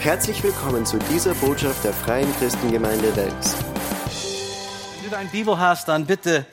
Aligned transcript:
Herzlich 0.00 0.42
willkommen 0.42 0.86
zu 0.86 0.98
dieser 1.10 1.34
Botschaft 1.34 1.84
der 1.84 1.92
Freien 1.92 2.34
Christengemeinde 2.38 3.14
Wels. 3.16 3.54
Wenn 4.94 5.04
du 5.04 5.10
deine 5.10 5.28
Bibel 5.28 5.58
hast, 5.58 5.88
dann 5.88 6.06
bitte 6.06 6.46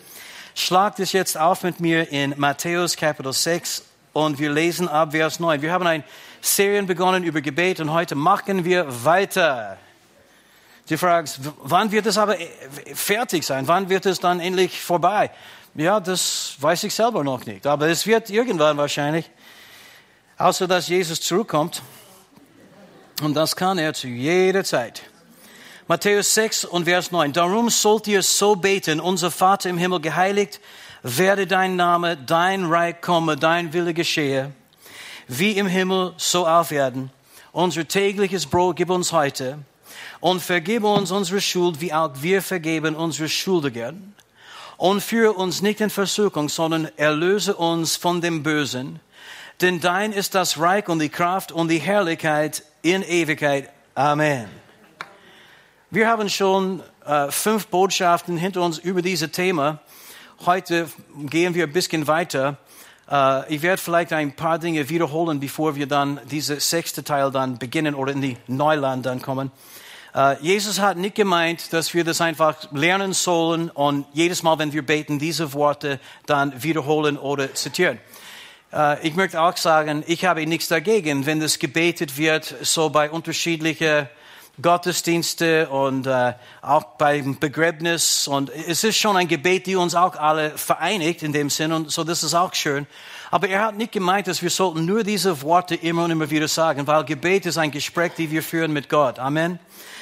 schlag 0.54 0.98
dich 0.98 1.14
jetzt 1.14 1.38
auf 1.38 1.64
mit 1.64 1.80
mir 1.80 2.12
in 2.12 2.34
Matthäus 2.36 2.98
Kapitel 2.98 3.32
6 3.32 3.86
und 4.12 4.38
wir 4.38 4.52
lesen 4.52 4.90
ab 4.90 5.14
Vers 5.14 5.40
9. 5.40 5.62
Wir 5.62 5.72
haben 5.72 5.88
eine 5.88 6.04
Serie 6.42 6.84
begonnen 6.84 7.24
über 7.24 7.40
Gebet 7.40 7.80
und 7.80 7.94
heute 7.94 8.16
machen 8.16 8.66
wir 8.66 9.06
weiter. 9.06 9.78
Du 10.90 10.98
fragst, 10.98 11.40
wann 11.60 11.90
wird 11.94 12.06
es 12.06 12.18
aber 12.18 12.36
fertig 12.96 13.46
sein? 13.46 13.66
Wann 13.70 13.88
wird 13.88 14.08
es 14.08 14.20
dann 14.20 14.42
endlich 14.42 14.82
vorbei? 14.82 15.32
Ja, 15.74 16.02
das 16.02 16.58
weiß 16.60 16.84
ich 16.84 16.94
selber 16.94 17.24
noch 17.24 17.46
nicht, 17.46 17.66
aber 17.66 17.88
es 17.88 18.06
wird 18.06 18.30
irgendwann 18.30 18.76
wahrscheinlich. 18.76 19.32
Außer 20.38 20.68
dass 20.68 20.90
Jesus 20.90 21.22
zurückkommt. 21.22 21.82
Und 23.22 23.34
das 23.34 23.56
kann 23.56 23.80
er 23.80 23.96
zu 23.96 24.08
jeder 24.08 24.64
Zeit. 24.64 25.02
Matthäus 25.88 26.36
6 26.36 26.66
und 26.66 26.84
Vers 26.84 27.12
9. 27.12 27.34
Darum 27.34 27.70
sollt 27.70 28.08
ihr 28.08 28.22
so 28.22 28.56
beten, 28.56 29.00
unser 29.00 29.32
Vater 29.32 29.70
im 29.70 29.78
Himmel 29.80 30.02
geheiligt, 30.02 30.60
werde 31.02 31.48
dein 31.48 31.76
Name, 31.76 32.16
dein 32.16 32.66
Reich 32.66 33.02
komme, 33.02 33.36
dein 33.36 33.74
Wille 33.74 33.96
geschehe, 33.96 34.52
wie 35.28 35.54
im 35.54 35.66
Himmel, 35.66 36.14
so 36.18 36.46
auf 36.46 36.72
Erden. 36.72 37.10
Unser 37.54 37.88
tägliches 37.88 38.46
Brot 38.46 38.76
gib 38.76 38.92
uns 38.92 39.12
heute 39.12 39.58
und 40.20 40.44
vergib 40.44 40.84
uns 40.84 41.10
unsere 41.10 41.42
Schuld, 41.42 41.82
wie 41.82 41.94
auch 41.94 42.12
wir 42.22 42.44
vergeben 42.44 42.96
unsere 42.96 43.30
Schuldigen. 43.30 44.14
Und 44.78 45.02
führe 45.02 45.34
uns 45.34 45.64
nicht 45.64 45.82
in 45.82 45.90
Versuchung, 45.90 46.50
sondern 46.50 46.88
erlöse 46.98 47.56
uns 47.56 47.96
von 47.96 48.22
dem 48.22 48.44
Bösen. 48.44 49.00
Denn 49.62 49.80
dein 49.80 50.12
ist 50.12 50.36
das 50.36 50.60
Reich 50.60 50.88
und 50.88 51.00
die 51.00 51.10
Kraft 51.10 51.52
und 51.52 51.70
die 51.70 51.80
Herrlichkeit 51.80 52.62
in 52.82 53.04
Ewigkeit. 53.04 53.70
Amen. 53.96 54.48
Wir 55.90 56.08
haben 56.08 56.30
schon 56.30 56.84
äh, 57.06 57.32
fünf 57.32 57.68
Botschaften 57.68 58.38
hinter 58.38 58.62
uns 58.62 58.78
über 58.78 59.02
dieses 59.02 59.32
Thema. 59.32 59.80
Heute 60.46 60.90
gehen 61.26 61.56
wir 61.56 61.64
ein 61.64 61.74
bisschen 61.74 62.08
weiter. 62.08 62.58
Äh, 63.10 63.54
ich 63.56 63.62
werde 63.62 63.82
vielleicht 63.82 64.14
ein 64.14 64.36
paar 64.36 64.60
Dinge 64.60 64.90
wiederholen, 64.90 65.40
bevor 65.40 65.76
wir 65.76 65.88
dann 65.88 66.20
diese 66.30 66.60
sechste 66.60 67.04
Teil 67.04 67.32
dann 67.32 67.58
beginnen 67.58 67.96
oder 67.96 68.12
in 68.12 68.22
die 68.22 68.38
Neuland 68.48 69.06
dann 69.06 69.22
kommen. 69.22 69.52
Äh, 70.14 70.36
Jesus 70.42 70.80
hat 70.80 70.98
nicht 70.98 71.16
gemeint, 71.16 71.74
dass 71.74 71.94
wir 71.94 72.04
das 72.04 72.22
einfach 72.22 72.72
lernen 72.72 73.14
sollen 73.14 73.70
und 73.70 74.06
jedes 74.14 74.44
Mal, 74.44 74.60
wenn 74.60 74.74
wir 74.74 74.86
beten, 74.86 75.20
diese 75.20 75.54
Worte 75.54 76.00
dann 76.26 76.64
wiederholen 76.64 77.18
oder 77.18 77.54
zitieren. 77.54 78.00
Äh, 78.74 79.08
ich 79.08 79.16
möchte 79.16 79.42
auch 79.42 79.58
sagen, 79.58 80.04
ich 80.08 80.26
habe 80.26 80.46
nichts 80.46 80.68
dagegen, 80.68 81.26
wenn 81.26 81.40
das 81.40 81.60
gebetet 81.60 82.18
wird, 82.18 82.56
so 82.62 82.90
bei 82.90 83.10
unterschiedlichen 83.10 84.08
Gottesdienste 84.60 85.70
und 85.70 86.08
äh, 86.08 86.34
auch 86.64 86.84
beim 86.98 87.38
Begräbnis. 87.38 88.28
Und 88.28 88.50
es 88.50 88.84
ist 88.84 88.98
schon 88.98 89.16
ein 89.16 89.28
Gebet, 89.28 89.68
die 89.68 89.76
uns 89.76 89.94
auch 89.94 90.16
alle 90.16 90.58
vereinigt 90.58 91.22
in 91.22 91.32
dem 91.32 91.50
Sinn. 91.50 91.72
Und 91.72 91.92
so, 91.92 92.04
das 92.04 92.24
ist 92.24 92.34
auch 92.34 92.54
schön. 92.56 92.88
Aber 93.30 93.48
er 93.50 93.62
hat 93.62 93.78
nicht 93.78 93.92
gemeint, 93.92 94.28
dass 94.28 94.42
wir 94.42 94.50
sollten 94.50 94.86
nur 94.86 95.04
diese 95.04 95.42
Worte 95.44 95.76
immer 95.76 96.06
und 96.06 96.12
immer 96.12 96.30
wieder 96.30 96.48
sagen, 96.48 96.88
weil 96.88 97.04
Gebet 97.04 97.46
ist 97.46 97.58
ein 97.58 97.72
Gespräch, 97.72 98.14
die 98.18 98.32
wir 98.32 98.42
führen 98.42 98.74
mit 98.74 98.90
Gott. 98.90 99.20
Amen. 99.20 99.60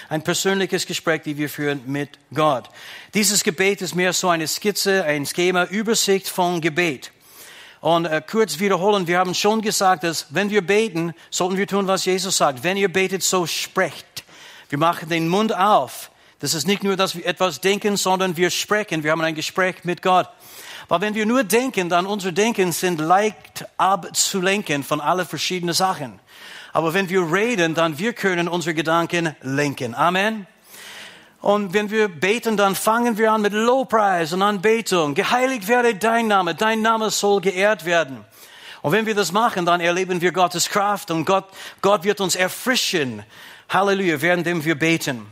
Ein 0.07 0.21
persönliches 0.21 0.85
Gespräch, 0.85 1.23
die 1.23 1.35
wir 1.35 1.49
führen 1.49 1.81
mit 1.87 2.11
Gott. 2.33 2.69
Dieses 3.13 3.43
Gebet 3.43 3.81
ist 3.81 3.95
mehr 3.95 4.13
so 4.13 4.29
eine 4.29 4.47
Skizze, 4.47 5.03
ein 5.03 5.25
Schema, 5.25 5.65
Übersicht 5.65 6.29
von 6.29 6.61
Gebet. 6.61 7.11
Und 7.85 8.05
äh, 8.05 8.19
kurz 8.27 8.57
wiederholen, 8.57 9.05
wir 9.05 9.19
haben 9.19 9.35
schon 9.35 9.61
gesagt, 9.61 10.05
dass 10.05 10.25
wenn 10.31 10.49
wir 10.49 10.65
beten, 10.65 11.13
sollten 11.29 11.55
wir 11.55 11.67
tun, 11.67 11.85
was 11.85 12.03
Jesus 12.03 12.35
sagt. 12.35 12.63
Wenn 12.63 12.77
ihr 12.77 12.91
betet, 12.91 13.21
so 13.21 13.45
sprecht. 13.45 14.23
Wir 14.69 14.79
machen 14.79 15.07
den 15.07 15.27
Mund 15.27 15.55
auf. 15.55 16.09
Das 16.39 16.55
ist 16.55 16.65
nicht 16.65 16.83
nur, 16.83 16.95
dass 16.95 17.15
wir 17.15 17.23
etwas 17.27 17.61
denken, 17.61 17.95
sondern 17.95 18.37
wir 18.37 18.49
sprechen. 18.49 19.03
Wir 19.03 19.11
haben 19.11 19.21
ein 19.21 19.35
Gespräch 19.35 19.83
mit 19.83 20.01
Gott. 20.01 20.27
Weil 20.87 21.01
wenn 21.01 21.13
wir 21.13 21.27
nur 21.27 21.43
denken, 21.43 21.87
dann 21.87 22.07
unsere 22.07 22.33
Denken 22.33 22.71
sind 22.71 22.99
leicht 22.99 23.67
abzulenken 23.77 24.83
von 24.83 24.99
allen 24.99 25.27
verschiedenen 25.27 25.75
Sachen. 25.75 26.19
Aber 26.73 26.95
wenn 26.95 27.07
wir 27.09 27.31
reden, 27.31 27.75
dann 27.75 27.99
wir 27.99 28.13
können 28.13 28.47
unsere 28.47 28.73
Gedanken 28.73 29.35
lenken. 29.43 29.93
Amen. 29.93 30.47
Und 31.45 31.75
wenn 31.75 31.91
wir 31.91 32.07
beten, 32.07 32.57
dann 32.57 32.73
fangen 32.73 33.19
wir 33.19 33.31
an 33.31 33.41
mit 33.41 33.53
Lobpreis 33.53 34.33
und 34.33 34.41
Anbetung. 34.41 35.13
Geheiligt 35.13 35.67
werde 35.67 35.93
dein 35.93 36.25
Name, 36.27 36.55
dein 36.55 36.81
Name 36.81 37.11
soll 37.11 37.39
geehrt 37.39 37.85
werden. 37.85 38.25
Und 38.81 38.93
wenn 38.93 39.05
wir 39.05 39.13
das 39.13 39.31
machen, 39.31 39.63
dann 39.63 39.79
erleben 39.79 40.21
wir 40.21 40.31
Gottes 40.31 40.67
Kraft 40.69 41.11
und 41.11 41.23
Gott, 41.23 41.45
Gott 41.83 42.03
wird 42.03 42.19
uns 42.19 42.35
erfrischen. 42.35 43.21
Halleluja, 43.69 44.23
während 44.23 44.65
wir 44.65 44.73
beten. 44.73 45.27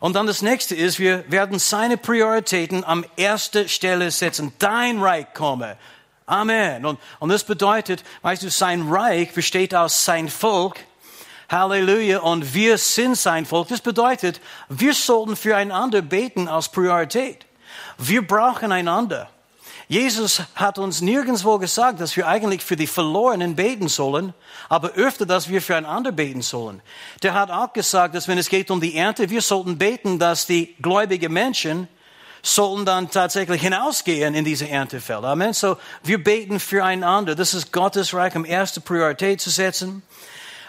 Und 0.00 0.16
dann 0.16 0.26
das 0.26 0.42
nächste 0.42 0.74
ist, 0.74 0.98
wir 0.98 1.24
werden 1.32 1.58
seine 1.58 1.96
Prioritäten 1.96 2.84
am 2.84 3.06
erste 3.16 3.70
Stelle 3.70 4.10
setzen. 4.10 4.52
Dein 4.58 5.00
Reich 5.00 5.32
komme. 5.32 5.78
Amen. 6.26 6.84
Und, 6.84 7.00
und 7.20 7.30
das 7.30 7.44
bedeutet, 7.44 8.04
weißt 8.20 8.42
du, 8.42 8.50
sein 8.50 8.86
Reich 8.86 9.32
besteht 9.32 9.74
aus 9.74 10.04
sein 10.04 10.28
Volk 10.28 10.78
Halleluja. 11.48 12.20
Und 12.20 12.54
wir 12.54 12.78
sind 12.78 13.16
sein 13.16 13.46
Volk. 13.46 13.68
Das 13.68 13.80
bedeutet, 13.80 14.40
wir 14.68 14.94
sollten 14.94 15.36
füreinander 15.36 16.02
beten 16.02 16.48
als 16.48 16.68
Priorität. 16.68 17.46
Wir 17.96 18.26
brauchen 18.26 18.72
einander. 18.72 19.28
Jesus 19.88 20.42
hat 20.54 20.78
uns 20.78 21.00
nirgendwo 21.00 21.56
gesagt, 21.56 21.98
dass 22.00 22.14
wir 22.14 22.28
eigentlich 22.28 22.62
für 22.62 22.76
die 22.76 22.86
Verlorenen 22.86 23.56
beten 23.56 23.88
sollen, 23.88 24.34
aber 24.68 24.90
öfter, 24.90 25.24
dass 25.24 25.48
wir 25.48 25.62
füreinander 25.62 26.12
beten 26.12 26.42
sollen. 26.42 26.82
Der 27.22 27.32
hat 27.32 27.50
auch 27.50 27.72
gesagt, 27.72 28.14
dass 28.14 28.28
wenn 28.28 28.36
es 28.36 28.50
geht 28.50 28.70
um 28.70 28.82
die 28.82 28.94
Ernte, 28.94 29.30
wir 29.30 29.40
sollten 29.40 29.78
beten, 29.78 30.18
dass 30.18 30.46
die 30.46 30.74
gläubigen 30.82 31.32
Menschen 31.32 31.88
sollten 32.42 32.84
dann 32.84 33.10
tatsächlich 33.10 33.62
hinausgehen 33.62 34.34
in 34.34 34.44
diese 34.44 34.68
Erntefeld. 34.68 35.24
Amen. 35.24 35.54
So, 35.54 35.78
wir 36.02 36.22
beten 36.22 36.60
füreinander. 36.60 37.34
Das 37.34 37.54
ist 37.54 37.72
Gottes 37.72 38.12
Reich 38.12 38.36
um 38.36 38.44
erste 38.44 38.82
Priorität 38.82 39.40
zu 39.40 39.48
setzen. 39.48 40.02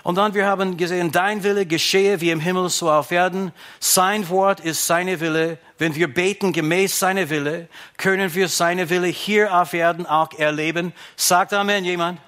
Und 0.03 0.15
dann 0.15 0.33
wir 0.33 0.45
haben 0.45 0.77
gesehen, 0.77 1.11
dein 1.11 1.43
Wille 1.43 1.65
geschehe 1.65 2.21
wie 2.21 2.31
im 2.31 2.39
Himmel 2.39 2.69
so 2.69 2.89
auf 2.89 3.11
Erden. 3.11 3.51
Sein 3.79 4.29
Wort 4.29 4.59
ist 4.59 4.85
seine 4.85 5.19
Wille. 5.19 5.57
Wenn 5.77 5.95
wir 5.95 6.13
beten 6.13 6.53
gemäß 6.53 6.99
seiner 6.99 7.29
Wille, 7.29 7.67
können 7.97 8.33
wir 8.33 8.47
seine 8.47 8.89
Wille 8.89 9.07
hier 9.07 9.53
auf 9.53 9.73
Erden 9.73 10.05
auch 10.05 10.33
erleben. 10.37 10.93
Sagt 11.15 11.53
Amen 11.53 11.85
jemand. 11.85 12.19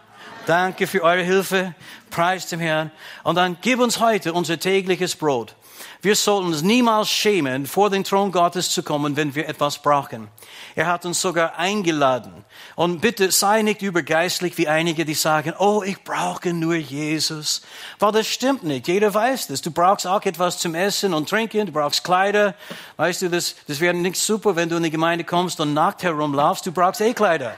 Danke 0.45 0.87
für 0.87 1.03
eure 1.03 1.23
Hilfe. 1.23 1.75
Preis 2.09 2.47
dem 2.47 2.59
Herrn. 2.59 2.91
Und 3.23 3.35
dann 3.35 3.57
gib 3.61 3.79
uns 3.79 3.99
heute 3.99 4.33
unser 4.33 4.59
tägliches 4.59 5.15
Brot. 5.15 5.55
Wir 6.01 6.15
sollten 6.15 6.47
uns 6.47 6.61
niemals 6.61 7.09
schämen, 7.09 7.65
vor 7.65 7.89
den 7.89 8.03
Thron 8.03 8.31
Gottes 8.31 8.69
zu 8.69 8.83
kommen, 8.83 9.15
wenn 9.15 9.35
wir 9.35 9.47
etwas 9.47 9.79
brauchen. 9.79 10.27
Er 10.75 10.87
hat 10.87 11.05
uns 11.05 11.21
sogar 11.21 11.57
eingeladen. 11.57 12.43
Und 12.81 12.99
bitte 12.99 13.29
sei 13.29 13.61
nicht 13.61 13.83
übergeistlich 13.83 14.57
wie 14.57 14.67
einige, 14.67 15.05
die 15.05 15.13
sagen, 15.13 15.53
oh, 15.59 15.83
ich 15.85 16.03
brauche 16.03 16.51
nur 16.51 16.73
Jesus. 16.73 17.61
Weil 17.99 18.11
das 18.11 18.25
stimmt 18.25 18.63
nicht. 18.63 18.87
Jeder 18.87 19.13
weiß 19.13 19.45
das. 19.49 19.61
Du 19.61 19.69
brauchst 19.69 20.07
auch 20.07 20.25
etwas 20.25 20.57
zum 20.57 20.73
Essen 20.73 21.13
und 21.13 21.29
Trinken. 21.29 21.67
Du 21.67 21.73
brauchst 21.73 22.03
Kleider. 22.03 22.55
Weißt 22.97 23.21
du, 23.21 23.29
das, 23.29 23.53
das 23.67 23.81
wäre 23.81 23.93
nicht 23.93 24.15
super, 24.15 24.55
wenn 24.55 24.67
du 24.67 24.77
in 24.77 24.81
die 24.81 24.89
Gemeinde 24.89 25.23
kommst 25.23 25.59
und 25.59 25.75
nackt 25.75 26.01
herumlaufst. 26.01 26.65
Du 26.65 26.71
brauchst 26.71 27.01
eh 27.01 27.13
Kleider. 27.13 27.53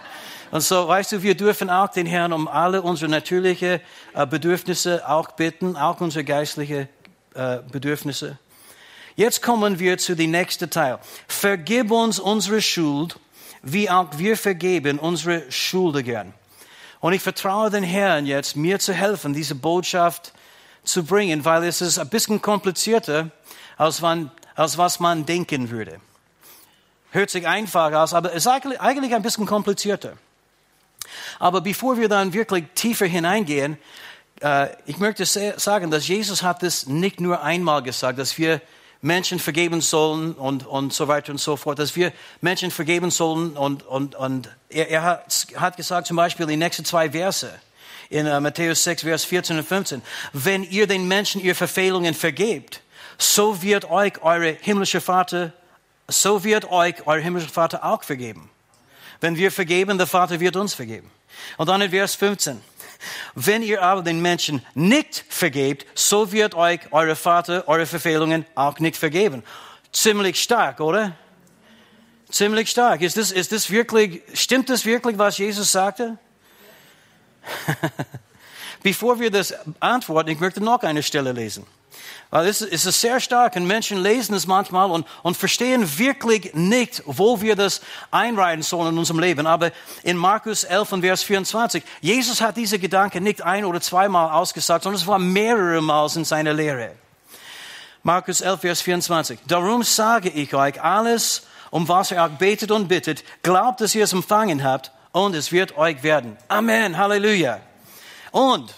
Und 0.51 0.59
so, 0.59 0.89
weißt 0.89 1.13
du, 1.13 1.23
wir 1.23 1.35
dürfen 1.35 1.69
auch 1.69 1.87
den 1.87 2.05
Herrn 2.05 2.33
um 2.33 2.49
alle 2.49 2.81
unsere 2.81 3.09
natürlichen 3.09 3.79
äh, 4.13 4.27
Bedürfnisse 4.27 5.07
auch 5.07 5.31
bitten, 5.31 5.77
auch 5.77 6.01
unsere 6.01 6.25
geistlichen 6.25 6.89
äh, 7.33 7.59
Bedürfnisse. 7.71 8.39
Jetzt 9.15 9.41
kommen 9.41 9.79
wir 9.79 9.97
zu 9.97 10.17
dem 10.17 10.31
nächsten 10.31 10.69
Teil. 10.69 10.99
Vergib 11.29 11.91
uns 11.91 12.19
unsere 12.19 12.61
Schuld, 12.61 13.17
wie 13.63 13.89
auch 13.89 14.09
wir 14.17 14.37
vergeben 14.37 14.99
unsere 14.99 15.49
Schuldigen. 15.51 16.33
Und 16.99 17.13
ich 17.13 17.21
vertraue 17.21 17.69
den 17.69 17.83
Herrn 17.83 18.25
jetzt, 18.25 18.55
mir 18.55 18.79
zu 18.79 18.93
helfen, 18.93 19.33
diese 19.33 19.55
Botschaft 19.55 20.33
zu 20.83 21.03
bringen, 21.03 21.43
weil 21.45 21.63
es 21.63 21.81
ist 21.81 21.97
ein 21.97 22.09
bisschen 22.09 22.41
komplizierter, 22.41 23.31
als, 23.77 24.01
man, 24.01 24.31
als 24.55 24.77
was 24.77 24.99
man 24.99 25.25
denken 25.25 25.69
würde. 25.69 25.99
Hört 27.11 27.29
sich 27.29 27.47
einfach 27.47 27.93
aus, 27.93 28.13
aber 28.13 28.29
es 28.33 28.45
ist 28.45 28.47
eigentlich 28.47 29.15
ein 29.15 29.21
bisschen 29.21 29.45
komplizierter. 29.45 30.13
Aber 31.39 31.61
bevor 31.61 31.97
wir 31.97 32.09
dann 32.09 32.33
wirklich 32.33 32.65
tiefer 32.75 33.05
hineingehen, 33.05 33.77
äh, 34.41 34.69
ich 34.85 34.97
möchte 34.97 35.25
sagen, 35.25 35.91
dass 35.91 36.07
Jesus 36.07 36.43
hat 36.43 36.63
es 36.63 36.87
nicht 36.87 37.21
nur 37.21 37.43
einmal 37.43 37.81
gesagt, 37.83 38.19
dass 38.19 38.37
wir 38.37 38.61
Menschen 39.03 39.37
vergeben 39.37 39.81
sollen 39.81 40.31
und, 40.33 40.65
und 40.65 40.93
so 40.93 41.09
weiter 41.09 41.33
und 41.33 41.37
so 41.37 41.57
fort, 41.57 41.77
dass 41.77 41.95
wir 41.97 42.13
Menschen 42.39 42.71
vergeben 42.71 43.11
sollen 43.11 43.51
und, 43.57 43.83
und, 43.83 44.15
und 44.15 44.49
er, 44.69 44.89
er 44.89 45.03
hat, 45.03 45.47
hat 45.57 45.75
gesagt 45.75 46.07
zum 46.07 46.15
Beispiel 46.15 46.47
die 46.47 46.55
nächsten 46.55 46.85
zwei 46.85 47.11
Verse 47.11 47.53
in 48.09 48.27
uh, 48.27 48.39
Matthäus 48.39 48.81
6, 48.85 49.03
Vers 49.03 49.25
14 49.25 49.57
und 49.57 49.67
15, 49.67 50.01
wenn 50.31 50.63
ihr 50.63 50.87
den 50.87 51.05
Menschen 51.07 51.41
ihre 51.41 51.53
Verfehlungen 51.53 52.13
vergebt, 52.13 52.81
so 53.17 53.61
wird 53.61 53.89
euch 53.89 54.21
eure 54.21 54.57
himmlische 54.61 55.01
Vater, 55.01 55.51
so 56.07 56.45
wird 56.45 56.71
euch 56.71 56.95
euer 57.05 57.19
himmlischer 57.19 57.49
Vater 57.49 57.83
auch 57.83 58.03
vergeben. 58.03 58.49
Wenn 59.19 59.35
wir 59.35 59.51
vergeben, 59.51 59.97
der 59.97 60.07
Vater 60.07 60.39
wird 60.39 60.55
uns 60.55 60.73
vergeben. 60.73 61.11
Und 61.57 61.67
dann 61.69 61.81
in 61.81 61.91
Vers 61.91 62.15
15, 62.15 62.61
Wenn 63.35 63.63
ihr 63.63 63.81
aber 63.81 64.01
den 64.01 64.21
Menschen 64.21 64.65
nicht 64.73 65.25
vergebt, 65.29 65.85
so 65.95 66.31
wird 66.31 66.55
euch 66.55 66.79
eure 66.91 67.15
Vater 67.15 67.67
eure 67.67 67.85
Verfehlungen 67.85 68.45
auch 68.55 68.79
nicht 68.79 68.97
vergeben. 68.97 69.43
Ziemlich 69.91 70.41
stark, 70.41 70.79
oder? 70.79 71.15
Ziemlich 72.29 72.69
stark. 72.69 73.01
Ist 73.01 73.17
das, 73.17 73.31
ist 73.31 73.51
das 73.51 73.69
wirklich, 73.69 74.21
stimmt 74.33 74.69
das 74.69 74.85
wirklich, 74.85 75.17
was 75.17 75.37
Jesus 75.37 75.71
sagte? 75.71 76.17
Bevor 78.83 79.19
wir 79.19 79.29
das 79.29 79.53
antworten, 79.79 80.29
ich 80.29 80.39
möchte 80.39 80.61
noch 80.61 80.81
eine 80.83 81.03
Stelle 81.03 81.31
lesen. 81.31 81.65
Weil 82.29 82.47
es 82.47 82.61
ist 82.61 82.83
sehr 82.99 83.19
stark 83.19 83.55
und 83.55 83.67
Menschen 83.67 84.01
lesen 84.01 84.33
es 84.33 84.47
manchmal 84.47 84.89
und, 84.89 85.05
und 85.21 85.37
verstehen 85.37 85.99
wirklich 85.99 86.53
nicht, 86.53 87.03
wo 87.05 87.41
wir 87.41 87.55
das 87.55 87.81
einreihen 88.09 88.63
sollen 88.63 88.93
in 88.93 88.97
unserem 88.97 89.19
Leben. 89.19 89.45
Aber 89.45 89.71
in 90.01 90.17
Markus 90.17 90.63
11 90.63 90.91
und 90.93 91.01
Vers 91.01 91.23
24, 91.23 91.83
Jesus 92.01 92.41
hat 92.41 92.57
diese 92.57 92.79
Gedanken 92.79 93.23
nicht 93.23 93.43
ein 93.43 93.65
oder 93.65 93.81
zweimal 93.81 94.31
ausgesagt, 94.31 94.83
sondern 94.83 94.99
es 94.99 95.07
war 95.07 95.19
mehrere 95.19 95.81
Mal 95.81 96.09
in 96.15 96.25
seiner 96.25 96.53
Lehre. 96.53 96.93
Markus 98.01 98.41
11, 98.41 98.59
Vers 98.59 98.81
24. 98.81 99.39
Darum 99.47 99.83
sage 99.83 100.29
ich 100.29 100.53
euch, 100.53 100.81
alles, 100.81 101.43
um 101.71 101.87
was 101.87 102.11
ihr 102.11 102.23
auch 102.23 102.29
betet 102.29 102.71
und 102.71 102.87
bittet, 102.87 103.23
glaubt, 103.43 103.79
dass 103.79 103.95
ihr 103.95 104.03
es 104.03 104.11
empfangen 104.11 104.63
habt 104.63 104.91
und 105.13 105.35
es 105.35 105.51
wird 105.51 105.77
euch 105.77 106.03
werden. 106.03 106.35
Amen. 106.49 106.97
Halleluja. 106.97 107.61
Und 108.31 108.73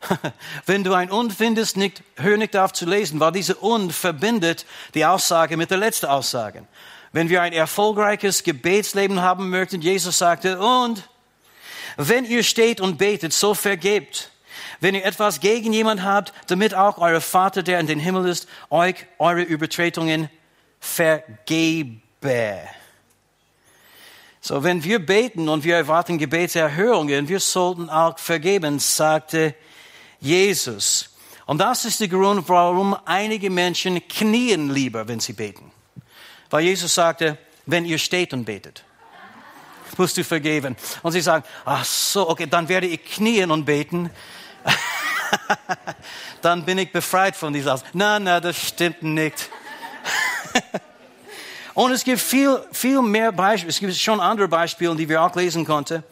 Wenn 0.66 0.84
du 0.84 0.94
ein 0.94 1.10
Und 1.10 1.32
findest, 1.32 1.76
nicht, 1.76 2.02
hör 2.16 2.36
nicht 2.36 2.56
auf 2.56 2.72
zu 2.72 2.86
lesen, 2.86 3.20
weil 3.20 3.32
diese 3.32 3.56
Und 3.56 3.92
verbindet 3.92 4.66
die 4.94 5.04
Aussage 5.04 5.56
mit 5.56 5.70
der 5.70 5.78
letzten 5.78 6.06
Aussage. 6.06 6.64
Wenn 7.12 7.28
wir 7.28 7.42
ein 7.42 7.52
erfolgreiches 7.52 8.42
Gebetsleben 8.42 9.22
haben 9.22 9.50
möchten, 9.50 9.80
Jesus 9.80 10.18
sagte, 10.18 10.58
und 10.60 11.08
wenn 11.96 12.24
ihr 12.24 12.44
steht 12.44 12.80
und 12.80 12.98
betet, 12.98 13.32
so 13.32 13.54
vergebt. 13.54 14.30
Wenn 14.80 14.94
ihr 14.94 15.04
etwas 15.04 15.40
gegen 15.40 15.72
jemand 15.72 16.04
habt, 16.04 16.32
damit 16.46 16.74
auch 16.74 16.98
euer 16.98 17.20
Vater, 17.20 17.64
der 17.64 17.80
in 17.80 17.88
den 17.88 17.98
Himmel 17.98 18.28
ist, 18.28 18.46
euch 18.70 19.06
eure 19.18 19.42
Übertretungen 19.42 20.30
vergebe. 20.78 22.00
So, 24.40 24.62
wenn 24.62 24.84
wir 24.84 25.04
beten 25.04 25.48
und 25.48 25.64
wir 25.64 25.74
erwarten 25.74 26.18
Gebetserhörungen, 26.18 27.28
wir 27.28 27.40
sollten 27.40 27.90
auch 27.90 28.18
vergeben, 28.18 28.78
sagte 28.78 29.46
Jesus. 29.46 29.68
Und 30.20 31.58
das 31.58 31.84
ist 31.84 32.00
der 32.00 32.08
Grund, 32.08 32.48
warum 32.48 32.96
einige 33.04 33.50
Menschen 33.50 34.06
knien 34.06 34.70
lieber, 34.70 35.08
wenn 35.08 35.20
sie 35.20 35.32
beten. 35.32 35.70
Weil 36.50 36.64
Jesus 36.64 36.94
sagte, 36.94 37.38
wenn 37.66 37.84
ihr 37.84 37.98
steht 37.98 38.32
und 38.32 38.44
betet, 38.44 38.84
musst 39.96 40.16
du 40.16 40.24
vergeben. 40.24 40.76
Und 41.02 41.12
sie 41.12 41.20
sagen, 41.20 41.44
ach 41.64 41.84
so, 41.84 42.28
okay, 42.28 42.46
dann 42.46 42.68
werde 42.68 42.86
ich 42.86 43.04
knien 43.04 43.50
und 43.50 43.64
beten. 43.64 44.10
dann 46.42 46.64
bin 46.64 46.78
ich 46.78 46.92
befreit 46.92 47.36
von 47.36 47.52
dieser. 47.52 47.80
Na, 47.92 48.18
na, 48.18 48.40
das 48.40 48.56
stimmt 48.56 49.02
nicht. 49.02 49.50
und 51.74 51.92
es 51.92 52.04
gibt 52.04 52.20
viel, 52.20 52.62
viel 52.72 53.02
mehr 53.02 53.32
Beispiele. 53.32 53.70
Es 53.70 53.80
gibt 53.80 53.94
schon 53.96 54.20
andere 54.20 54.48
Beispiele, 54.48 54.96
die 54.96 55.08
wir 55.08 55.22
auch 55.22 55.34
lesen 55.34 55.64
konnten. 55.64 56.02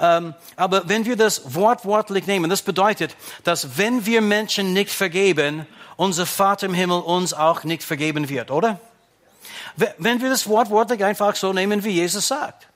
Ähm, 0.00 0.34
aber 0.56 0.88
wenn 0.88 1.04
wir 1.04 1.16
das 1.16 1.54
wortwörtlich 1.54 2.26
nehmen, 2.26 2.50
das 2.50 2.62
bedeutet, 2.62 3.16
dass 3.44 3.78
wenn 3.78 4.06
wir 4.06 4.20
Menschen 4.20 4.72
nicht 4.72 4.90
vergeben, 4.90 5.66
unser 5.96 6.26
Vater 6.26 6.66
im 6.66 6.74
Himmel 6.74 7.00
uns 7.00 7.32
auch 7.32 7.64
nicht 7.64 7.82
vergeben 7.82 8.28
wird, 8.28 8.50
oder? 8.50 8.80
Wenn 9.98 10.20
wir 10.20 10.30
das 10.30 10.48
wortwörtlich 10.48 11.04
einfach 11.04 11.36
so 11.36 11.52
nehmen, 11.52 11.84
wie 11.84 11.90
Jesus 11.90 12.28
sagt. 12.28 12.68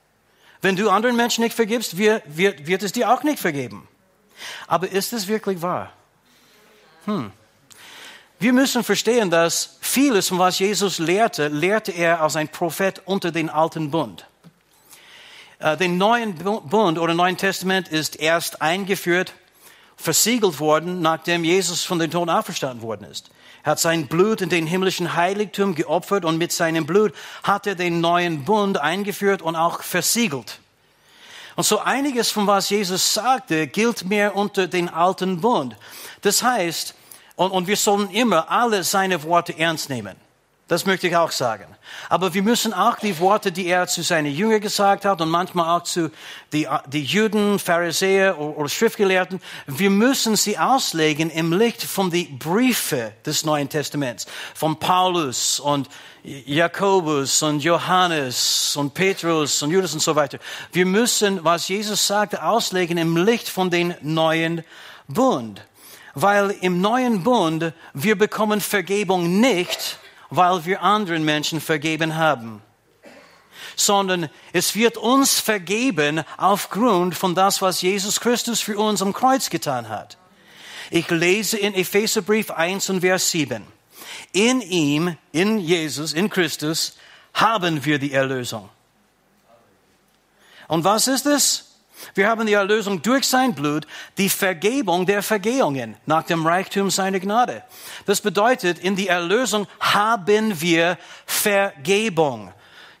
Wenn 0.61 0.75
du 0.75 0.89
anderen 0.89 1.15
Menschen 1.15 1.43
nicht 1.43 1.55
vergibst, 1.55 1.97
wird, 1.97 2.23
wird, 2.35 2.83
es 2.83 2.91
dir 2.91 3.09
auch 3.11 3.23
nicht 3.23 3.39
vergeben. 3.39 3.87
Aber 4.67 4.89
ist 4.89 5.13
es 5.13 5.27
wirklich 5.27 5.61
wahr? 5.61 5.91
Hm. 7.05 7.31
Wir 8.39 8.53
müssen 8.53 8.83
verstehen, 8.83 9.29
dass 9.29 9.77
vieles, 9.81 10.29
von 10.29 10.39
was 10.39 10.59
Jesus 10.59 10.99
lehrte, 10.99 11.47
lehrte 11.47 11.91
er 11.91 12.21
als 12.21 12.35
ein 12.35 12.47
Prophet 12.47 13.01
unter 13.05 13.31
den 13.31 13.49
alten 13.49 13.91
Bund. 13.91 14.25
Äh, 15.59 15.77
den 15.77 15.97
neuen 15.97 16.35
Bund 16.35 16.97
oder 16.97 17.13
Neuen 17.13 17.37
Testament 17.37 17.89
ist 17.89 18.15
erst 18.15 18.61
eingeführt, 18.61 19.33
versiegelt 19.97 20.59
worden, 20.59 21.01
nachdem 21.01 21.43
Jesus 21.43 21.83
von 21.83 21.99
den 21.99 22.09
Toten 22.09 22.29
auferstanden 22.29 22.81
worden 22.81 23.05
ist. 23.11 23.29
Er 23.63 23.71
hat 23.71 23.79
sein 23.79 24.07
Blut 24.07 24.39
in 24.39 24.47
den 24.47 24.65
himmlischen 24.65 25.15
Heiligtum 25.15 25.75
geopfert 25.75 26.23
und 26.23 26.37
mit 26.37 26.53
seinem 26.53 26.85
Blut 26.85 27.13
hat 27.43 27.67
er 27.67 27.75
den 27.75 27.99
neuen 27.99 28.45
Bund 28.45 28.77
eingeführt 28.77 29.41
und 29.41 29.57
auch 29.57 29.83
versiegelt. 29.83 30.59
Und 31.57 31.65
so 31.65 31.79
einiges 31.79 32.31
von 32.31 32.47
was 32.47 32.69
Jesus 32.69 33.13
sagte, 33.13 33.67
gilt 33.67 34.05
mehr 34.05 34.37
unter 34.37 34.67
den 34.67 34.87
alten 34.87 35.41
Bund. 35.41 35.75
Das 36.21 36.41
heißt, 36.41 36.95
und, 37.35 37.51
und 37.51 37.67
wir 37.67 37.75
sollen 37.75 38.09
immer 38.11 38.49
alle 38.49 38.85
seine 38.85 39.23
Worte 39.23 39.57
ernst 39.57 39.89
nehmen. 39.89 40.15
Das 40.69 40.85
möchte 40.85 41.07
ich 41.07 41.15
auch 41.15 41.31
sagen. 41.31 41.65
Aber 42.09 42.35
wir 42.35 42.43
müssen 42.43 42.73
auch 42.73 42.97
die 42.97 43.17
Worte, 43.17 43.51
die 43.51 43.65
er 43.65 43.87
zu 43.87 44.03
seinen 44.03 44.31
Jüngern 44.31 44.61
gesagt 44.61 45.03
hat 45.03 45.19
und 45.19 45.27
manchmal 45.27 45.75
auch 45.75 45.83
zu 45.83 46.11
die, 46.53 46.67
die 46.85 47.03
Juden, 47.03 47.57
Pharisäer 47.57 48.37
oder 48.37 48.69
Schriftgelehrten, 48.69 49.41
wir 49.65 49.89
müssen 49.89 50.35
sie 50.35 50.59
auslegen 50.59 51.31
im 51.31 51.53
Licht 51.53 51.81
von 51.81 52.11
den 52.11 52.37
Briefe 52.37 53.13
des 53.25 53.43
Neuen 53.45 53.67
Testaments, 53.67 54.27
von 54.53 54.77
Paulus 54.77 55.59
und 55.59 55.89
Jakobus 56.23 57.41
und 57.41 57.63
Johannes 57.63 58.75
und 58.75 58.93
Petrus 58.93 59.63
und 59.63 59.71
Judas 59.71 59.93
und 59.93 60.01
so 60.01 60.15
weiter. 60.15 60.37
Wir 60.71 60.85
müssen, 60.85 61.43
was 61.43 61.67
Jesus 61.67 62.05
sagte, 62.05 62.43
auslegen 62.43 62.99
im 62.99 63.17
Licht 63.17 63.49
von 63.49 63.71
den 63.71 63.95
neuen 64.01 64.63
Bund. 65.07 65.65
Weil 66.13 66.51
im 66.61 66.79
neuen 66.79 67.23
Bund 67.23 67.73
wir 67.95 68.15
bekommen 68.15 68.61
Vergebung 68.61 69.39
nicht, 69.39 69.97
weil 70.29 70.65
wir 70.65 70.83
anderen 70.83 71.23
Menschen 71.23 71.61
vergeben 71.61 72.15
haben, 72.15 72.61
sondern 73.75 74.29
es 74.53 74.75
wird 74.75 74.97
uns 74.97 75.39
vergeben 75.39 76.23
aufgrund 76.37 77.15
von 77.15 77.35
das, 77.35 77.61
was 77.61 77.81
Jesus 77.81 78.19
Christus 78.19 78.59
für 78.59 78.77
uns 78.77 79.01
am 79.01 79.13
Kreuz 79.13 79.49
getan 79.49 79.89
hat. 79.89 80.17
Ich 80.91 81.09
lese 81.09 81.57
in 81.57 81.73
Epheserbrief 81.73 82.51
1 82.51 82.89
und 82.89 83.01
Vers 83.01 83.29
7. 83.31 83.65
In 84.31 84.61
ihm, 84.61 85.17
in 85.31 85.59
Jesus, 85.59 86.13
in 86.13 86.29
Christus, 86.29 86.95
haben 87.33 87.85
wir 87.85 87.99
die 87.99 88.11
Erlösung. 88.11 88.69
Und 90.67 90.83
was 90.83 91.07
ist 91.07 91.25
es? 91.25 91.68
Wir 92.15 92.27
haben 92.27 92.45
die 92.45 92.53
Erlösung 92.53 93.01
durch 93.01 93.25
sein 93.25 93.53
Blut, 93.53 93.85
die 94.17 94.29
Vergebung 94.29 95.05
der 95.05 95.21
Vergehungen 95.23 95.95
nach 96.05 96.23
dem 96.23 96.45
Reichtum 96.45 96.89
seiner 96.89 97.19
Gnade. 97.19 97.63
Das 98.05 98.21
bedeutet, 98.21 98.79
in 98.79 98.95
die 98.95 99.07
Erlösung 99.07 99.67
haben 99.79 100.61
wir 100.61 100.97
Vergebung. 101.25 102.53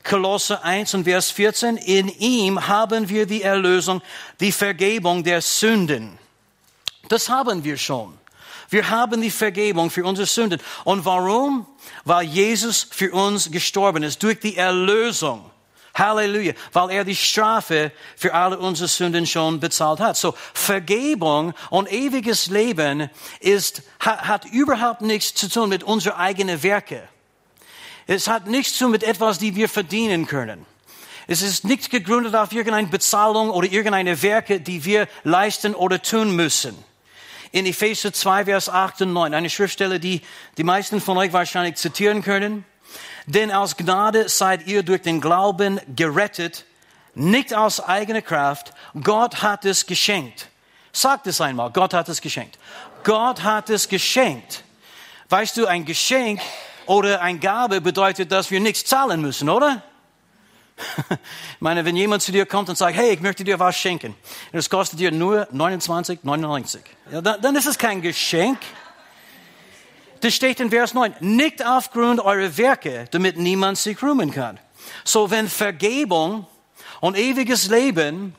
Kolosse 0.03 0.63
1 0.63 0.93
und 0.95 1.03
Vers 1.03 1.31
14, 1.31 1.77
in 1.77 2.07
ihm 2.07 2.67
haben 2.67 3.09
wir 3.09 3.25
die 3.25 3.43
Erlösung, 3.43 4.01
die 4.39 4.51
Vergebung 4.51 5.23
der 5.23 5.41
Sünden. 5.41 6.17
Das 7.09 7.29
haben 7.29 7.63
wir 7.63 7.77
schon. 7.77 8.17
Wir 8.69 8.89
haben 8.89 9.21
die 9.21 9.31
Vergebung 9.31 9.89
für 9.89 10.05
unsere 10.05 10.27
Sünden. 10.27 10.61
Und 10.83 11.03
warum? 11.05 11.65
Weil 12.05 12.25
Jesus 12.25 12.87
für 12.89 13.11
uns 13.11 13.51
gestorben 13.51 14.03
ist, 14.03 14.21
durch 14.21 14.39
die 14.39 14.57
Erlösung. 14.57 15.49
Halleluja, 15.99 16.53
weil 16.73 16.89
er 16.91 17.03
die 17.03 17.15
Strafe 17.15 17.91
für 18.15 18.33
alle 18.33 18.57
unsere 18.57 18.87
Sünden 18.87 19.27
schon 19.27 19.59
bezahlt 19.59 19.99
hat. 19.99 20.17
So 20.17 20.33
Vergebung 20.53 21.53
und 21.69 21.91
ewiges 21.91 22.47
Leben 22.47 23.09
ist, 23.39 23.83
hat, 23.99 24.27
hat 24.27 24.45
überhaupt 24.45 25.01
nichts 25.01 25.35
zu 25.35 25.49
tun 25.49 25.69
mit 25.69 25.83
unseren 25.83 26.13
eigenen 26.13 26.63
Werke. 26.63 27.07
Es 28.07 28.27
hat 28.27 28.47
nichts 28.47 28.73
zu 28.73 28.85
tun 28.85 28.91
mit 28.91 29.03
etwas, 29.03 29.37
die 29.37 29.55
wir 29.55 29.69
verdienen 29.69 30.25
können. 30.25 30.65
Es 31.27 31.43
ist 31.43 31.63
nicht 31.63 31.91
gegründet 31.91 32.33
auf 32.33 32.51
irgendeine 32.51 32.87
Bezahlung 32.87 33.51
oder 33.51 33.71
irgendeine 33.71 34.23
Werke, 34.23 34.59
die 34.59 34.83
wir 34.83 35.07
leisten 35.23 35.75
oder 35.75 36.01
tun 36.01 36.35
müssen. 36.35 36.75
In 37.51 37.67
Epheser 37.67 38.11
2, 38.11 38.45
Vers 38.45 38.67
8 38.67 39.01
und 39.01 39.13
9, 39.13 39.35
eine 39.35 39.49
Schriftstelle, 39.49 39.99
die 39.99 40.21
die 40.57 40.63
meisten 40.63 40.99
von 40.99 41.17
euch 41.17 41.31
wahrscheinlich 41.31 41.75
zitieren 41.75 42.23
können. 42.23 42.65
Denn 43.25 43.51
aus 43.51 43.77
Gnade 43.77 44.29
seid 44.29 44.67
ihr 44.67 44.83
durch 44.83 45.01
den 45.01 45.21
Glauben 45.21 45.79
gerettet, 45.95 46.65
nicht 47.15 47.53
aus 47.53 47.79
eigener 47.79 48.21
Kraft. 48.21 48.73
Gott 49.03 49.41
hat 49.41 49.65
es 49.65 49.85
geschenkt. 49.85 50.47
Sagt 50.91 51.27
es 51.27 51.41
einmal, 51.41 51.71
Gott 51.71 51.93
hat 51.93 52.09
es 52.09 52.21
geschenkt. 52.21 52.57
Gott 53.03 53.43
hat 53.43 53.69
es 53.69 53.87
geschenkt. 53.87 54.63
Weißt 55.29 55.57
du, 55.57 55.67
ein 55.67 55.85
Geschenk 55.85 56.41
oder 56.85 57.21
ein 57.21 57.39
Gabe 57.39 57.81
bedeutet, 57.81 58.31
dass 58.31 58.49
wir 58.49 58.59
nichts 58.59 58.85
zahlen 58.85 59.21
müssen, 59.21 59.49
oder? 59.49 59.83
Ich 60.77 61.17
meine, 61.59 61.85
wenn 61.85 61.95
jemand 61.95 62.23
zu 62.23 62.31
dir 62.31 62.45
kommt 62.45 62.69
und 62.69 62.77
sagt, 62.77 62.95
hey, 62.95 63.11
ich 63.11 63.21
möchte 63.21 63.43
dir 63.43 63.59
was 63.59 63.75
schenken, 63.75 64.15
und 64.51 64.59
es 64.59 64.69
kostet 64.69 64.99
dir 64.99 65.11
nur 65.11 65.47
29,99, 65.53 66.79
ja, 67.11 67.21
dann 67.21 67.55
ist 67.55 67.67
es 67.67 67.77
kein 67.77 68.01
Geschenk. 68.01 68.57
Das 70.21 70.33
steht 70.33 70.59
in 70.59 70.69
Vers 70.69 70.93
9. 70.93 71.15
Nicht 71.19 71.65
aufgrund 71.65 72.19
eurer 72.19 72.57
Werke, 72.57 73.05
damit 73.11 73.37
niemand 73.37 73.77
sich 73.77 74.01
rühmen 74.01 74.31
kann. 74.31 74.59
So, 75.03 75.31
wenn 75.31 75.47
Vergebung 75.47 76.45
und 76.99 77.17
ewiges 77.17 77.69
Leben 77.69 78.35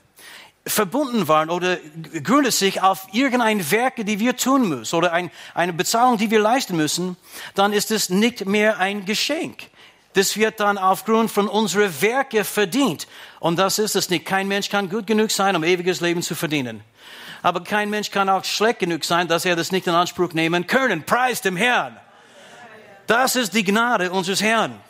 verbunden 0.66 1.26
waren 1.26 1.48
oder 1.48 1.78
gründet 2.22 2.52
sich 2.52 2.82
auf 2.82 3.06
irgendein 3.12 3.70
Werke, 3.70 4.04
die 4.04 4.18
wir 4.18 4.36
tun 4.36 4.68
müssen 4.68 4.94
oder 4.94 5.12
ein, 5.12 5.30
eine 5.54 5.72
Bezahlung, 5.72 6.18
die 6.18 6.30
wir 6.30 6.40
leisten 6.40 6.76
müssen, 6.76 7.16
dann 7.54 7.72
ist 7.72 7.90
es 7.90 8.10
nicht 8.10 8.44
mehr 8.44 8.78
ein 8.78 9.06
Geschenk. 9.06 9.70
Das 10.12 10.36
wird 10.36 10.60
dann 10.60 10.76
aufgrund 10.76 11.30
von 11.30 11.48
unseren 11.48 12.02
Werke 12.02 12.44
verdient. 12.44 13.06
Und 13.38 13.58
das 13.58 13.78
ist 13.78 13.94
es 13.94 14.10
nicht. 14.10 14.26
Kein 14.26 14.48
Mensch 14.48 14.68
kann 14.68 14.90
gut 14.90 15.06
genug 15.06 15.30
sein, 15.30 15.54
um 15.54 15.62
ewiges 15.62 16.00
Leben 16.00 16.20
zu 16.20 16.34
verdienen. 16.34 16.82
Aber 17.42 17.64
kein 17.64 17.90
Mensch 17.90 18.10
kann 18.10 18.28
auch 18.28 18.44
schlecht 18.44 18.80
genug 18.80 19.04
sein, 19.04 19.28
dass 19.28 19.44
er 19.44 19.56
das 19.56 19.72
nicht 19.72 19.86
in 19.86 19.94
Anspruch 19.94 20.32
nehmen 20.32 20.66
können. 20.66 21.04
Preis 21.04 21.40
dem 21.40 21.56
Herrn. 21.56 21.96
Das 23.06 23.36
ist 23.36 23.54
die 23.54 23.64
Gnade 23.64 24.10
unseres 24.12 24.42
Herrn. 24.42 24.80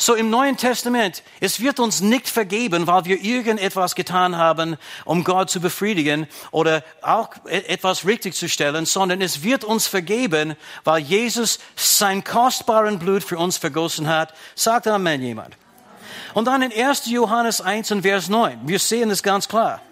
So 0.00 0.14
im 0.14 0.30
Neuen 0.30 0.56
Testament, 0.56 1.22
es 1.40 1.60
wird 1.60 1.78
uns 1.78 2.00
nicht 2.00 2.26
vergeben, 2.26 2.86
weil 2.86 3.04
wir 3.04 3.22
irgendetwas 3.22 3.94
getan 3.94 4.38
haben, 4.38 4.78
um 5.04 5.24
Gott 5.24 5.50
zu 5.50 5.60
befriedigen 5.60 6.26
oder 6.52 6.82
auch 7.02 7.28
e-, 7.46 7.58
etwas 7.66 8.06
richtig 8.06 8.34
zu 8.34 8.48
stellen, 8.48 8.86
sondern 8.86 9.20
es 9.20 9.42
wird 9.42 9.62
uns 9.62 9.86
vergeben, 9.86 10.56
weil 10.84 11.00
Jesus 11.00 11.58
sein 11.76 12.24
kostbaren 12.24 12.98
Blut 12.98 13.22
für 13.22 13.36
uns 13.36 13.58
vergossen 13.58 14.08
hat. 14.08 14.32
Sagt 14.54 14.88
Amen 14.88 15.20
jemand. 15.20 15.54
Und 16.32 16.46
dann 16.46 16.62
in 16.62 16.72
1. 16.72 17.04
Johannes 17.10 17.60
1 17.60 17.92
und 17.92 18.02
Vers 18.02 18.30
9, 18.30 18.60
wir 18.64 18.78
sehen 18.78 19.10
es 19.10 19.22
ganz 19.22 19.48
klar. 19.48 19.82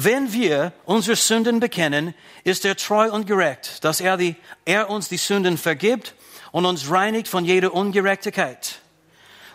Wenn 0.00 0.32
wir 0.32 0.72
unsere 0.84 1.16
Sünden 1.16 1.58
bekennen, 1.58 2.14
ist 2.44 2.64
er 2.64 2.76
treu 2.76 3.10
und 3.10 3.26
gerecht, 3.26 3.82
dass 3.82 4.00
er, 4.00 4.16
die, 4.16 4.36
er 4.64 4.90
uns 4.90 5.08
die 5.08 5.16
Sünden 5.16 5.58
vergibt 5.58 6.14
und 6.52 6.66
uns 6.66 6.88
reinigt 6.88 7.26
von 7.26 7.44
jeder 7.44 7.74
Ungerechtigkeit. 7.74 8.78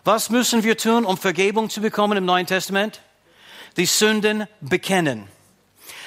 Was 0.04 0.30
müssen 0.30 0.66
wir 0.66 0.76
tun, 0.76 1.06
um 1.06 1.16
Vergebung 1.16 1.70
zu 1.70 1.80
bekommen 1.80 2.18
im 2.18 2.26
Neuen 2.26 2.46
Testament? 2.46 3.00
Die 3.78 3.86
Sünden 3.86 4.46
bekennen. 4.60 5.30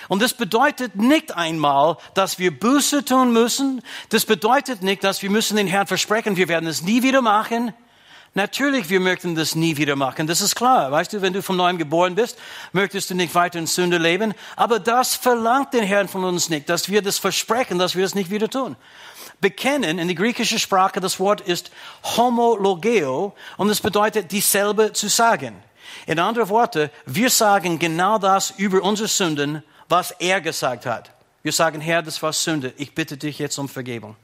Und 0.09 0.21
das 0.21 0.35
bedeutet 0.35 0.97
nicht 0.97 1.35
einmal, 1.35 1.97
dass 2.13 2.39
wir 2.39 2.51
Buße 2.61 3.07
tun 3.07 3.33
müssen. 3.33 3.81
Das 4.11 4.27
bedeutet 4.27 4.83
nicht, 4.83 5.03
dass 5.03 5.23
wir 5.23 5.31
müssen 5.31 5.57
den 5.57 5.67
Herrn 5.67 5.87
versprechen, 5.87 6.37
wir 6.37 6.49
werden 6.49 6.69
es 6.69 6.83
nie 6.83 7.03
wieder 7.03 7.23
machen. 7.23 7.73
Natürlich, 8.37 8.91
wir 8.91 9.01
möchten 9.01 9.35
das 9.35 9.55
nie 9.55 9.79
wieder 9.79 9.97
machen. 9.97 10.27
Das 10.27 10.43
ist 10.43 10.55
klar. 10.55 10.93
Weißt 10.93 11.11
du, 11.11 11.23
wenn 11.23 11.33
du 11.33 11.41
von 11.41 11.57
neuem 11.57 11.79
geboren 11.79 12.15
bist, 12.15 12.39
möchtest 12.73 13.09
du 13.09 13.15
nicht 13.15 13.35
weiter 13.35 13.59
in 13.59 13.67
Sünde 13.67 13.97
leben. 13.97 14.35
Aber 14.57 14.79
das 14.79 15.15
verlangt 15.15 15.73
den 15.73 15.83
Herrn 15.83 16.07
von 16.07 16.23
uns 16.23 16.51
nicht, 16.51 16.69
dass 16.69 16.91
wir 16.91 17.01
das 17.01 17.19
versprechen, 17.19 17.79
dass 17.79 17.97
wir 17.97 18.05
es 18.05 18.15
nicht 18.15 18.31
wieder 18.31 18.51
tun. 18.51 18.77
Bekennen 19.41 19.99
in 19.99 20.07
die 20.07 20.15
griechische 20.15 20.59
Sprache, 20.59 21.01
das 21.01 21.19
Wort 21.19 21.41
ist 21.41 21.71
homologeo 22.03 23.35
und 23.57 23.71
es 23.71 23.81
bedeutet 23.81 24.31
dieselbe 24.31 24.93
zu 24.93 25.09
sagen. 25.09 25.57
In 26.05 26.19
anderen 26.19 26.51
Worten, 26.51 26.91
wir 27.07 27.31
sagen 27.31 27.79
genau 27.79 28.19
das 28.19 28.51
über 28.59 28.83
unsere 28.83 29.09
Sünden, 29.09 29.63
was 29.89 30.11
er 30.11 30.43
gesagt 30.43 30.85
hat. 30.85 31.11
Wir 31.43 31.53
sagen, 31.53 31.81
Herr, 31.81 32.03
das 32.03 32.23
war 32.23 32.35
Sünde. 32.35 32.75
Ich 32.77 32.95
bitte 32.95 33.17
dich 33.17 33.39
jetzt 33.39 33.57
um 33.57 33.71
Vergebung. 33.71 34.15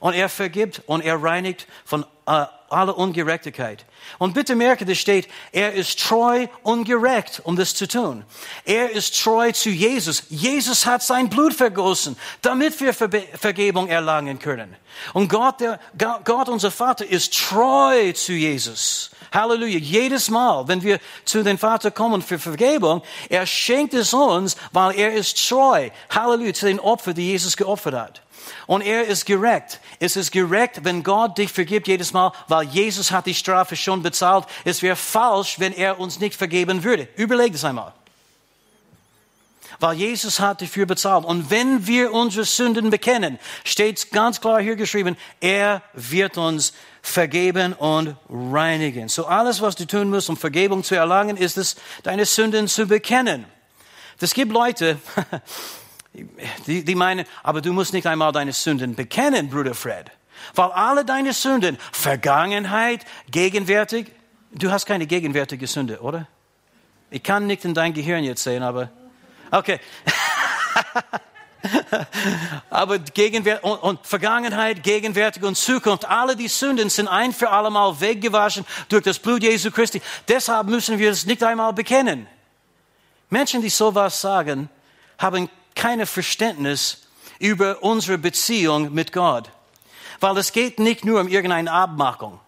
Und 0.00 0.14
er 0.14 0.30
vergibt 0.30 0.80
und 0.86 1.04
er 1.04 1.22
reinigt 1.22 1.66
von 1.84 2.06
äh, 2.26 2.46
aller 2.70 2.96
Ungerechtigkeit. 2.96 3.84
Und 4.18 4.34
bitte 4.34 4.54
merke, 4.54 4.84
das 4.84 4.98
steht, 4.98 5.28
er 5.52 5.72
ist 5.72 6.00
treu 6.00 6.46
und 6.62 6.84
gerecht, 6.84 7.40
um 7.44 7.56
das 7.56 7.74
zu 7.74 7.86
tun. 7.86 8.24
Er 8.64 8.90
ist 8.90 9.22
treu 9.22 9.52
zu 9.52 9.70
Jesus. 9.70 10.24
Jesus 10.28 10.86
hat 10.86 11.02
sein 11.02 11.28
Blut 11.28 11.54
vergossen, 11.54 12.16
damit 12.42 12.80
wir 12.80 12.94
Ver 12.94 13.08
Vergebung 13.34 13.88
erlangen 13.88 14.38
können. 14.38 14.76
Und 15.12 15.28
Gott, 15.28 15.60
der, 15.60 15.80
Gott, 16.24 16.48
unser 16.48 16.70
Vater, 16.70 17.06
ist 17.06 17.34
treu 17.34 18.12
zu 18.12 18.32
Jesus. 18.32 19.10
Halleluja. 19.32 19.78
Jedes 19.78 20.30
Mal, 20.30 20.66
wenn 20.68 20.82
wir 20.82 20.98
zu 21.24 21.42
den 21.42 21.58
Vater 21.58 21.90
kommen 21.90 22.22
für 22.22 22.38
Vergebung, 22.38 23.02
er 23.28 23.46
schenkt 23.46 23.94
es 23.94 24.12
uns, 24.14 24.56
weil 24.72 24.98
er 24.98 25.12
ist 25.14 25.48
treu. 25.48 25.90
Halleluja. 26.10 26.54
Zu 26.54 26.66
den 26.66 26.80
Opfern, 26.80 27.14
die 27.14 27.30
Jesus 27.30 27.56
geopfert 27.56 27.94
hat. 27.94 28.22
Und 28.66 28.82
er 28.82 29.06
ist 29.06 29.26
gerecht. 29.26 29.80
Es 29.98 30.16
ist 30.16 30.30
gerecht, 30.30 30.84
wenn 30.84 31.02
Gott 31.02 31.38
dich 31.38 31.52
vergibt 31.52 31.88
jedes 31.88 32.12
Mal, 32.12 32.32
weil 32.46 32.64
Jesus 32.64 33.10
hat 33.10 33.26
die 33.26 33.34
Strafe 33.34 33.76
schon 33.76 34.02
bezahlt. 34.02 34.46
Es 34.64 34.82
wäre 34.82 34.96
falsch, 34.96 35.58
wenn 35.58 35.72
er 35.72 35.98
uns 35.98 36.20
nicht 36.20 36.34
vergeben 36.34 36.84
würde. 36.84 37.08
Überleg 37.16 37.52
das 37.52 37.64
einmal. 37.64 37.92
Weil 39.80 39.94
Jesus 39.94 40.40
hat 40.40 40.60
dafür 40.60 40.86
bezahlt. 40.86 41.24
Und 41.24 41.50
wenn 41.50 41.86
wir 41.86 42.12
unsere 42.12 42.44
Sünden 42.44 42.90
bekennen, 42.90 43.38
steht 43.64 44.10
ganz 44.10 44.40
klar 44.40 44.60
hier 44.60 44.76
geschrieben, 44.76 45.16
er 45.40 45.82
wird 45.92 46.36
uns 46.36 46.72
vergeben 47.00 47.74
und 47.74 48.16
reinigen. 48.28 49.08
So 49.08 49.26
alles, 49.26 49.60
was 49.60 49.76
du 49.76 49.86
tun 49.86 50.10
musst, 50.10 50.28
um 50.28 50.36
Vergebung 50.36 50.82
zu 50.82 50.96
erlangen, 50.96 51.36
ist 51.36 51.56
es, 51.56 51.76
deine 52.02 52.26
Sünden 52.26 52.66
zu 52.66 52.86
bekennen. 52.86 53.44
Es 54.20 54.34
gibt 54.34 54.52
Leute, 54.52 54.98
Die, 56.66 56.84
die 56.84 56.94
meinen, 56.94 57.24
aber 57.42 57.60
du 57.60 57.72
musst 57.72 57.92
nicht 57.92 58.06
einmal 58.06 58.32
deine 58.32 58.52
Sünden 58.52 58.94
bekennen, 58.94 59.48
Bruder 59.50 59.74
Fred. 59.74 60.10
Weil 60.54 60.70
alle 60.70 61.04
deine 61.04 61.32
Sünden, 61.32 61.78
Vergangenheit, 61.92 63.04
gegenwärtig, 63.30 64.12
du 64.52 64.70
hast 64.70 64.86
keine 64.86 65.06
gegenwärtige 65.06 65.66
Sünde, 65.66 66.00
oder? 66.00 66.26
Ich 67.10 67.22
kann 67.22 67.46
nicht 67.46 67.64
in 67.64 67.74
dein 67.74 67.94
Gehirn 67.94 68.24
jetzt 68.24 68.42
sehen, 68.42 68.62
aber, 68.62 68.90
okay. 69.50 69.80
aber 72.70 72.98
Gegenwart 72.98 73.64
und, 73.64 73.78
und, 73.78 74.06
Vergangenheit, 74.06 74.82
Gegenwärtig 74.82 75.42
und 75.42 75.56
Zukunft, 75.56 76.04
alle 76.04 76.36
die 76.36 76.48
Sünden 76.48 76.90
sind 76.90 77.08
ein 77.08 77.32
für 77.32 77.50
allemal 77.50 78.00
weggewaschen 78.00 78.64
durch 78.88 79.02
das 79.02 79.18
Blut 79.18 79.42
Jesu 79.42 79.70
Christi. 79.70 80.00
Deshalb 80.28 80.68
müssen 80.68 80.98
wir 80.98 81.10
es 81.10 81.26
nicht 81.26 81.42
einmal 81.42 81.72
bekennen. 81.72 82.26
Menschen, 83.30 83.60
die 83.60 83.68
sowas 83.68 84.20
sagen, 84.20 84.68
haben 85.18 85.50
keine 85.74 86.06
Verständnis 86.06 87.08
über 87.38 87.82
unsere 87.82 88.18
Beziehung 88.18 88.94
mit 88.94 89.12
Gott. 89.12 89.50
Weil 90.20 90.36
es 90.38 90.52
geht 90.52 90.80
nicht 90.80 91.04
nur 91.04 91.20
um 91.20 91.28
irgendeine 91.28 91.70
Abmachung. 91.70 92.40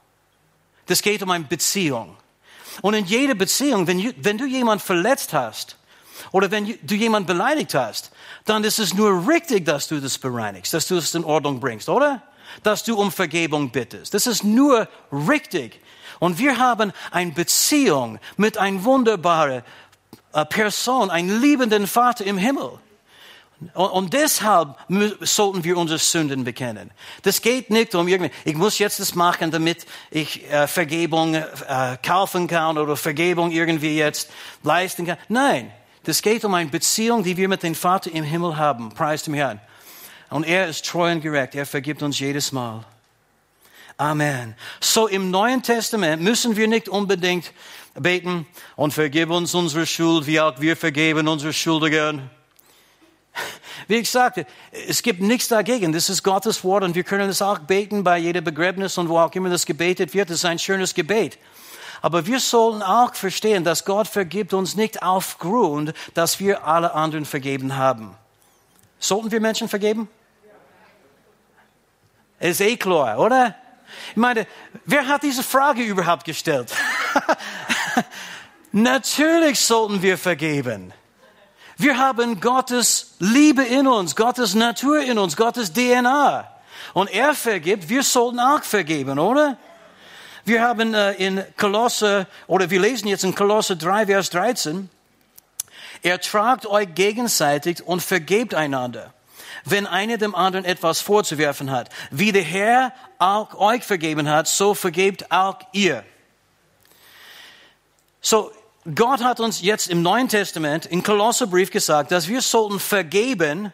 Das 0.86 1.02
geht 1.02 1.22
um 1.22 1.30
eine 1.30 1.44
Beziehung. 1.44 2.16
Und 2.82 2.94
in 2.94 3.04
jeder 3.04 3.34
Beziehung, 3.34 3.86
wenn, 3.86 4.14
wenn 4.16 4.38
du 4.38 4.46
jemanden 4.46 4.84
verletzt 4.84 5.32
hast 5.32 5.76
oder 6.32 6.50
wenn 6.50 6.78
du 6.82 6.94
jemanden 6.94 7.26
beleidigt 7.26 7.74
hast, 7.74 8.10
dann 8.44 8.64
ist 8.64 8.78
es 8.78 8.94
nur 8.94 9.28
richtig, 9.28 9.64
dass 9.64 9.88
du 9.88 10.00
das 10.00 10.18
bereinigst, 10.18 10.72
dass 10.74 10.88
du 10.88 10.96
es 10.96 11.14
in 11.14 11.24
Ordnung 11.24 11.60
bringst, 11.60 11.88
oder? 11.88 12.22
Dass 12.62 12.82
du 12.82 12.96
um 12.98 13.12
Vergebung 13.12 13.70
bittest. 13.70 14.14
Das 14.14 14.26
ist 14.26 14.44
nur 14.44 14.88
richtig. 15.12 15.80
Und 16.18 16.38
wir 16.38 16.58
haben 16.58 16.92
eine 17.10 17.32
Beziehung 17.32 18.18
mit 18.36 18.58
einer 18.58 18.84
wunderbaren 18.84 19.62
äh, 20.32 20.44
Person, 20.44 21.10
einem 21.10 21.40
liebenden 21.40 21.86
Vater 21.86 22.24
im 22.24 22.38
Himmel. 22.38 22.78
Und 23.74 24.14
deshalb 24.14 24.76
sollten 25.20 25.64
wir 25.64 25.76
unsere 25.76 25.98
Sünden 25.98 26.44
bekennen. 26.44 26.90
Das 27.22 27.42
geht 27.42 27.68
nicht 27.68 27.94
um 27.94 28.08
irgendwie, 28.08 28.30
ich 28.46 28.56
muss 28.56 28.78
jetzt 28.78 29.00
das 29.00 29.14
machen, 29.14 29.50
damit 29.50 29.84
ich 30.10 30.50
äh, 30.50 30.66
Vergebung 30.66 31.34
äh, 31.34 31.44
kaufen 32.02 32.46
kann 32.46 32.78
oder 32.78 32.96
Vergebung 32.96 33.50
irgendwie 33.50 33.98
jetzt 33.98 34.30
leisten 34.62 35.04
kann. 35.04 35.18
Nein, 35.28 35.70
das 36.04 36.22
geht 36.22 36.44
um 36.44 36.54
eine 36.54 36.70
Beziehung, 36.70 37.22
die 37.22 37.36
wir 37.36 37.48
mit 37.48 37.62
dem 37.62 37.74
Vater 37.74 38.10
im 38.12 38.24
Himmel 38.24 38.56
haben. 38.56 38.90
Preis 38.90 39.22
dem 39.22 39.34
Herrn. 39.34 39.60
Und 40.30 40.44
er 40.44 40.68
ist 40.68 40.86
treu 40.86 41.10
und 41.10 41.20
gerecht. 41.20 41.54
Er 41.54 41.66
vergibt 41.66 42.02
uns 42.02 42.18
jedes 42.18 42.52
Mal. 42.52 42.84
Amen. 43.96 44.54
So 44.80 45.08
im 45.08 45.30
Neuen 45.30 45.62
Testament 45.62 46.22
müssen 46.22 46.56
wir 46.56 46.68
nicht 46.68 46.88
unbedingt 46.88 47.52
beten 47.94 48.46
und 48.76 48.94
vergib 48.94 49.30
uns 49.30 49.54
unsere 49.54 49.86
Schuld, 49.86 50.26
wie 50.26 50.40
auch 50.40 50.58
wir 50.60 50.76
vergeben 50.76 51.28
unsere 51.28 51.52
Schuldigen. 51.52 52.30
Wie 53.88 53.96
ich 53.96 54.10
sagte, 54.10 54.46
es 54.88 55.02
gibt 55.02 55.20
nichts 55.20 55.48
dagegen. 55.48 55.92
Das 55.92 56.08
ist 56.08 56.22
Gottes 56.22 56.64
Wort 56.64 56.84
und 56.84 56.94
wir 56.94 57.04
können 57.04 57.28
es 57.28 57.42
auch 57.42 57.58
beten 57.58 58.04
bei 58.04 58.18
jeder 58.18 58.40
Begräbnis 58.40 58.96
und 58.98 59.08
wo 59.08 59.18
auch 59.18 59.32
immer 59.34 59.50
das 59.50 59.66
gebetet 59.66 60.14
wird. 60.14 60.30
Das 60.30 60.38
ist 60.38 60.44
ein 60.44 60.58
schönes 60.58 60.94
Gebet. 60.94 61.38
Aber 62.02 62.26
wir 62.26 62.40
sollen 62.40 62.82
auch 62.82 63.14
verstehen, 63.14 63.64
dass 63.64 63.84
Gott 63.84 64.08
vergibt 64.08 64.54
uns 64.54 64.74
nicht 64.74 65.02
aufgrund, 65.02 65.92
dass 66.14 66.40
wir 66.40 66.66
alle 66.66 66.94
anderen 66.94 67.26
vergeben 67.26 67.76
haben. 67.76 68.16
Sollten 68.98 69.30
wir 69.30 69.40
Menschen 69.40 69.68
vergeben? 69.68 70.08
Ist 72.38 72.60
eh 72.60 72.76
klar, 72.76 73.18
oder? 73.18 73.54
Ich 74.10 74.16
meine, 74.16 74.46
wer 74.86 75.06
hat 75.08 75.22
diese 75.22 75.42
Frage 75.42 75.82
überhaupt 75.82 76.24
gestellt? 76.24 76.72
Natürlich 78.72 79.60
sollten 79.60 80.00
wir 80.00 80.16
vergeben. 80.16 80.92
Wir 81.76 81.98
haben 81.98 82.40
Gottes 82.40 83.14
Liebe 83.18 83.62
in 83.62 83.86
uns, 83.86 84.14
Gottes 84.14 84.54
Natur 84.54 85.00
in 85.00 85.18
uns, 85.18 85.36
Gottes 85.36 85.72
DNA. 85.72 86.48
Und 86.92 87.10
er 87.10 87.34
vergibt, 87.34 87.88
wir 87.88 88.02
sollten 88.02 88.38
auch 88.38 88.62
vergeben, 88.62 89.18
oder? 89.18 89.56
Wir 90.44 90.62
haben 90.62 90.94
äh, 90.94 91.12
in 91.12 91.44
Kolosse, 91.56 92.26
oder 92.46 92.70
wir 92.70 92.80
lesen 92.80 93.08
jetzt 93.08 93.24
in 93.24 93.34
Kolosse 93.34 93.76
3, 93.76 94.06
Vers 94.06 94.30
13, 94.30 94.88
ertragt 96.02 96.66
euch 96.66 96.94
gegenseitig 96.94 97.82
und 97.86 98.02
vergebt 98.02 98.54
einander, 98.54 99.12
wenn 99.64 99.86
einer 99.86 100.16
dem 100.16 100.34
anderen 100.34 100.64
etwas 100.64 101.00
vorzuwerfen 101.00 101.70
hat. 101.70 101.90
Wie 102.10 102.32
der 102.32 102.42
Herr 102.42 102.92
auch 103.18 103.54
euch 103.54 103.84
vergeben 103.84 104.28
hat, 104.28 104.48
so 104.48 104.74
vergebt 104.74 105.30
auch 105.30 105.58
ihr. 105.72 106.04
So, 108.22 108.50
Gott 108.94 109.22
hat 109.22 109.40
uns 109.40 109.60
jetzt 109.60 109.88
im 109.88 110.02
Neuen 110.02 110.28
Testament, 110.28 110.86
im 110.86 111.02
Kolosserbrief 111.02 111.70
gesagt, 111.70 112.12
dass 112.12 112.28
wir 112.28 112.40
sollten 112.40 112.80
vergeben, 112.80 113.72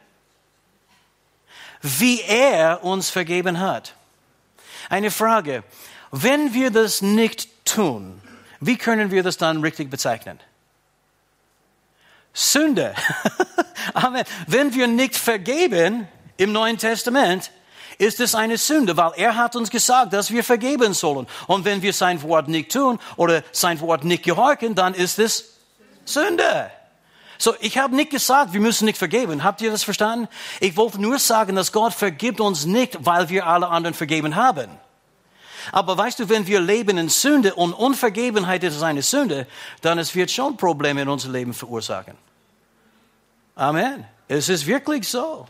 wie 1.81 2.21
er 2.23 2.83
uns 2.83 3.11
vergeben 3.11 3.61
hat. 3.61 3.95
Eine 4.89 5.11
Frage. 5.11 5.63
Wenn 6.11 6.55
wir 6.55 6.71
das 6.71 7.03
nicht 7.03 7.49
tun, 7.65 8.21
wie 8.61 8.77
können 8.77 9.11
wir 9.11 9.23
das 9.23 9.37
dann 9.37 9.61
richtig 9.61 9.91
bezeichnen? 9.91 10.41
Sünde. 12.33 12.95
Amen. 13.95 14.25
Wenn 14.47 14.75
wir 14.75 14.87
nicht 14.87 15.17
vergeben 15.17 16.07
im 16.37 16.53
Neuen 16.53 16.79
Testament, 16.79 17.51
ist 17.99 18.21
es 18.21 18.35
eine 18.35 18.59
Sünde, 18.59 18.97
weil 18.97 19.13
er 19.17 19.37
hat 19.37 19.57
uns 19.57 19.71
gesagt, 19.71 20.13
dass 20.13 20.31
wir 20.31 20.45
vergeben 20.45 20.93
sollen. 20.93 21.27
Und 21.47 21.65
wenn 21.65 21.81
wir 21.81 21.93
sein 21.93 22.23
Wort 22.23 22.49
nicht 22.49 22.73
tun 22.73 22.99
oder 23.17 23.43
sein 23.53 23.81
Wort 23.81 24.05
nicht 24.05 24.23
gehorchen, 24.23 24.75
dann 24.75 24.93
ist 24.93 25.19
es 25.19 25.55
Sünde. 26.05 26.71
So, 27.39 27.55
ich 27.61 27.79
habe 27.79 27.95
nicht 27.95 28.11
gesagt, 28.11 28.53
wir 28.53 28.61
müssen 28.61 28.87
nicht 28.87 28.99
vergeben. 28.99 29.45
Habt 29.45 29.61
ihr 29.61 29.71
das 29.71 29.83
verstanden? 29.83 30.29
Ich 30.61 30.77
wollte 30.77 31.01
nur 31.01 31.19
sagen, 31.19 31.57
dass 31.57 31.73
Gott 31.73 31.93
vergibt 31.93 32.41
uns 32.41 32.65
nicht, 32.65 32.99
weil 33.01 33.29
wir 33.29 33.47
alle 33.47 33.69
anderen 33.69 33.95
vergeben 33.95 34.37
haben. 34.37 34.71
Aber 35.73 35.97
weißt 35.97 36.21
du, 36.21 36.29
wenn 36.29 36.47
wir 36.47 36.61
leben 36.61 36.99
in 36.99 37.09
Sünde 37.09 37.55
und 37.55 37.73
Unvergebenheit 37.73 38.65
ist 38.65 38.83
eine 38.83 39.03
Sünde, 39.03 39.47
dann 39.83 39.99
es 39.99 40.15
wird 40.15 40.31
schon 40.31 40.57
Probleme 40.57 41.03
in 41.03 41.09
unserem 41.09 41.35
Leben 41.35 41.55
verursachen. 41.55 42.15
Amen. 43.55 44.05
Es 44.29 44.49
ist 44.49 44.67
wirklich 44.67 45.09
so. 45.09 45.47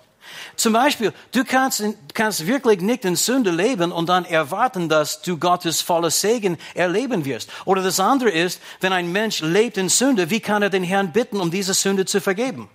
Zum 0.57 0.73
Beispiel, 0.73 1.13
du 1.33 1.45
kannst, 1.45 1.83
kannst 2.15 2.47
wirklich 2.47 2.81
nicht 2.81 3.05
in 3.05 3.17
Sünde 3.17 3.51
leben 3.51 3.93
und 3.93 4.09
dann 4.09 4.25
erwarten, 4.25 4.89
dass 4.89 5.23
du 5.23 5.39
Gottes 5.39 5.81
volles 5.81 6.21
Segen 6.21 6.59
erleben 6.75 7.25
wirst. 7.25 7.51
Oder 7.65 7.83
das 7.83 8.01
andere 8.01 8.31
ist, 8.31 8.61
wenn 8.81 8.93
ein 8.93 9.13
Mensch 9.13 9.41
lebt 9.41 9.77
in 9.77 9.89
Sünde, 9.89 10.31
wie 10.31 10.41
kann 10.41 10.63
er 10.63 10.71
den 10.71 10.83
Herrn 10.83 11.13
bitten, 11.13 11.41
um 11.41 11.51
diese 11.51 11.75
Sünde 11.75 12.07
zu 12.07 12.21
vergeben? 12.21 12.69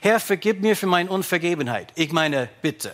Herr, 0.00 0.20
vergib 0.20 0.60
mir 0.60 0.76
für 0.76 0.86
meine 0.86 1.10
Unvergebenheit. 1.10 1.92
Ich 1.94 2.12
meine, 2.12 2.48
bitte. 2.62 2.92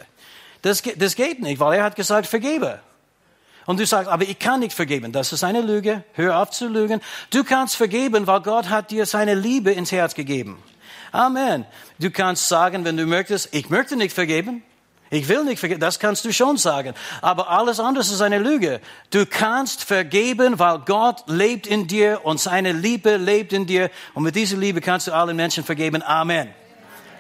Das, 0.62 0.82
das 0.96 1.16
geht 1.16 1.40
nicht, 1.40 1.58
weil 1.58 1.78
er 1.78 1.84
hat 1.84 1.96
gesagt, 1.96 2.26
vergebe. 2.26 2.80
Und 3.66 3.78
du 3.78 3.87
sagst, 3.87 4.11
aber 4.11 4.25
ich 4.25 4.38
kann 4.38 4.61
nicht 4.61 4.73
vergeben. 4.73 5.12
Das 5.12 5.33
ist 5.33 5.45
eine 5.45 5.61
Lüge. 5.61 6.04
Hör 6.14 6.38
auf 6.38 6.50
zu 6.50 6.69
lügen. 6.69 7.00
Du 7.31 7.45
kannst 7.45 7.76
vergeben, 7.76 8.26
weil 8.26 8.40
Gott 8.40 8.71
hat 8.71 8.90
dir 8.90 9.07
seine 9.07 9.35
Liebe 9.35 9.71
ins 9.71 9.92
Herz 9.92 10.14
gegeben. 10.14 10.62
Amen. 11.12 11.66
Du 11.99 12.11
kannst 12.11 12.49
sagen, 12.49 12.85
wenn 12.85 12.97
du 12.97 13.07
möchtest, 13.07 13.54
ich 13.54 13.71
möchte 13.71 13.97
nicht 13.97 14.14
vergeben. 14.14 14.62
Ich 15.11 15.28
will 15.28 15.45
nicht 15.45 15.59
vergeben. 15.59 15.78
Das 15.78 16.00
kannst 16.00 16.25
du 16.25 16.33
schon 16.33 16.57
sagen. 16.57 16.95
Aber 17.21 17.50
alles 17.50 17.78
andere 17.78 18.02
ist 18.02 18.23
eine 18.23 18.38
Lüge. 18.38 18.81
Du 19.11 19.26
kannst 19.26 19.85
vergeben, 19.85 20.59
weil 20.59 20.78
Gott 20.78 21.25
lebt 21.26 21.66
in 21.66 21.87
dir 21.87 22.21
und 22.25 22.40
seine 22.40 22.73
Liebe 22.73 23.19
lebt 23.19 23.52
in 23.52 23.66
dir. 23.66 23.90
Und 24.14 24.23
mit 24.23 24.35
dieser 24.35 24.57
Liebe 24.57 24.81
kannst 24.81 25.09
du 25.09 25.12
allen 25.12 25.37
Menschen 25.37 25.64
vergeben. 25.64 26.02
Amen. 26.02 26.49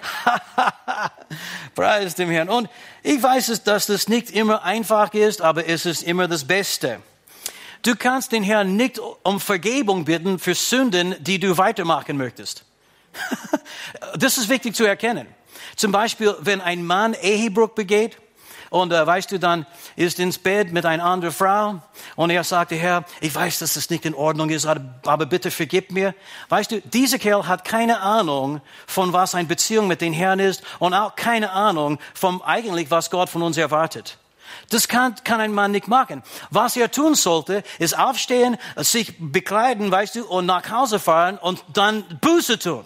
Preis 1.74 2.14
dem 2.14 2.30
Herrn. 2.30 2.48
Und 2.48 2.68
ich 3.02 3.22
weiß, 3.22 3.62
dass 3.64 3.86
das 3.86 4.08
nicht 4.08 4.30
immer 4.30 4.62
einfach 4.62 5.12
ist, 5.14 5.40
aber 5.42 5.66
es 5.66 5.86
ist 5.86 6.02
immer 6.02 6.28
das 6.28 6.44
Beste. 6.44 7.00
Du 7.82 7.96
kannst 7.96 8.32
den 8.32 8.42
Herrn 8.42 8.76
nicht 8.76 9.00
um 9.22 9.40
Vergebung 9.40 10.04
bitten 10.04 10.38
für 10.38 10.54
Sünden, 10.54 11.16
die 11.20 11.38
du 11.38 11.58
weitermachen 11.58 12.16
möchtest. 12.16 12.64
das 14.16 14.38
ist 14.38 14.48
wichtig 14.48 14.74
zu 14.74 14.84
erkennen. 14.84 15.26
Zum 15.76 15.90
Beispiel, 15.90 16.34
wenn 16.40 16.60
ein 16.60 16.84
Mann 16.84 17.14
Ehebruch 17.14 17.70
begeht 17.70 18.16
und 18.72 18.90
äh, 18.90 19.06
weißt 19.06 19.30
du, 19.30 19.38
dann 19.38 19.66
ist 19.96 20.18
ins 20.18 20.38
Bett 20.38 20.72
mit 20.72 20.86
einer 20.86 21.04
anderen 21.04 21.34
Frau 21.34 21.82
und 22.16 22.30
er 22.30 22.42
sagte, 22.42 22.74
Herr, 22.74 23.04
ich 23.20 23.34
weiß, 23.34 23.58
dass 23.58 23.74
das 23.74 23.90
nicht 23.90 24.06
in 24.06 24.14
Ordnung 24.14 24.48
ist, 24.48 24.64
aber 24.64 25.26
bitte 25.26 25.50
vergib 25.50 25.92
mir. 25.92 26.14
Weißt 26.48 26.70
du, 26.70 26.80
dieser 26.80 27.18
Kerl 27.18 27.46
hat 27.46 27.66
keine 27.66 28.00
Ahnung 28.00 28.62
von 28.86 29.12
was 29.12 29.34
eine 29.34 29.46
Beziehung 29.46 29.88
mit 29.88 30.00
den 30.00 30.14
Herrn 30.14 30.38
ist 30.38 30.62
und 30.78 30.94
auch 30.94 31.16
keine 31.16 31.52
Ahnung 31.52 31.98
von 32.14 32.42
eigentlich, 32.42 32.90
was 32.90 33.10
Gott 33.10 33.28
von 33.28 33.42
uns 33.42 33.58
erwartet. 33.58 34.16
Das 34.70 34.88
kann, 34.88 35.16
kann 35.22 35.42
ein 35.42 35.52
Mann 35.52 35.72
nicht 35.72 35.86
machen. 35.86 36.22
Was 36.48 36.74
er 36.74 36.90
tun 36.90 37.14
sollte, 37.14 37.64
ist 37.78 37.98
aufstehen, 37.98 38.56
sich 38.76 39.12
bekleiden, 39.18 39.90
weißt 39.90 40.14
du, 40.14 40.24
und 40.24 40.46
nach 40.46 40.70
Hause 40.70 40.98
fahren 40.98 41.36
und 41.36 41.62
dann 41.74 42.04
Buße 42.22 42.58
tun. 42.58 42.84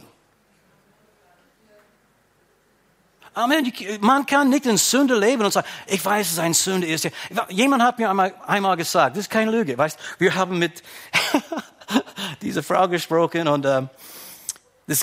Amen. 3.36 3.70
Man 4.00 4.24
kann 4.24 4.48
nicht 4.48 4.64
in 4.64 4.78
Sünde 4.78 5.14
leben 5.14 5.44
und 5.44 5.52
sagen, 5.52 5.66
ich 5.86 6.02
weiß, 6.02 6.26
dass 6.26 6.32
es 6.32 6.38
eine 6.38 6.54
Sünde 6.54 6.86
ist. 6.86 7.06
Jemand 7.50 7.82
hat 7.82 7.98
mir 7.98 8.08
einmal, 8.08 8.32
einmal 8.46 8.78
gesagt, 8.78 9.14
das 9.14 9.24
ist 9.24 9.30
keine 9.30 9.50
Lüge. 9.50 9.76
Weißt, 9.76 9.98
wir 10.18 10.34
haben 10.34 10.58
mit 10.58 10.82
dieser 12.42 12.62
Frau 12.62 12.88
gesprochen 12.88 13.46
und 13.46 13.66
ähm, 13.66 13.90
es, 14.86 15.02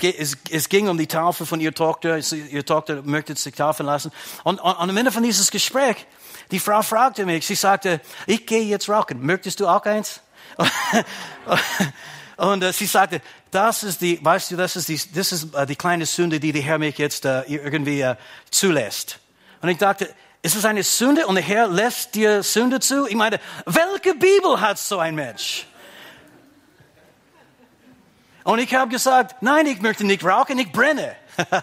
ging 0.67 0.88
um 0.88 0.98
die 0.98 1.06
Taufe 1.06 1.46
von 1.46 1.60
ihrer 1.60 1.76
Tochter. 1.76 2.17
Ihre 2.17 2.65
Tochter 2.65 3.04
möchte 3.04 3.36
sich 3.36 3.54
taufen 3.54 3.86
lassen. 3.86 4.12
Und, 4.43 4.60
und, 4.60 4.80
und 4.80 4.89
am 4.89 4.98
Ende 4.98 5.12
von 5.12 5.22
dieses 5.22 5.52
Gespräch, 5.52 6.08
die 6.50 6.60
Frau 6.60 6.82
fragte 6.82 7.28
mich, 7.28 7.46
sie 7.46 7.54
sagte, 7.54 8.02
ich 8.26 8.48
gehe 8.48 8.63
jetzt 8.63 8.89
rauchen. 8.89 9.24
Möchtest 9.24 9.60
du 9.60 9.67
auch 9.67 9.86
eins? 9.86 10.22
Und 12.38 12.63
äh, 12.63 12.74
sie 12.74 12.86
sagte, 12.86 13.22
das 13.52 13.84
ist 13.84 14.02
die, 14.02 14.24
weißt 14.24 14.52
du, 14.52 14.56
das 14.56 14.76
ist 14.76 14.89
die, 14.89 15.00
das 15.13 15.32
ist 15.32 15.54
äh, 15.54 15.65
die 15.65 15.76
kleine 15.76 16.06
Sünde, 16.06 16.39
die 16.39 16.52
der 16.52 16.62
Herr 16.62 16.80
mich 16.80 16.98
jetzt 16.98 17.26
äh, 17.26 17.41
irgendwie 17.43 18.02
äh, 18.02 18.15
zulässt. 18.50 19.19
Und 19.62 19.69
ich 19.69 19.78
dachte, 19.78 20.13
ist 20.41 20.56
es 20.56 20.65
eine 20.65 20.84
Sünde 20.84 21.28
und 21.28 21.36
der 21.36 21.43
Herr 21.43 21.67
lässt 21.67 22.15
dir 22.15 22.43
Sünde 22.43 22.80
zu? 22.80 23.08
Ich 23.08 23.15
meine, 23.15 23.39
welche 23.65 24.13
Bibel 24.15 24.60
hat 24.60 24.78
so 24.78 25.00
ein 25.00 25.15
Mensch? 25.15 25.65
Und 28.43 28.60
ich 28.60 28.74
habe 28.76 28.91
gesagt, 28.91 29.41
nein, 29.41 29.65
ich 29.67 29.82
möchte 29.82 30.04
nicht 30.04 30.26
rauchen, 30.26 30.60
ich 30.60 30.69
brenne. 30.72 31.15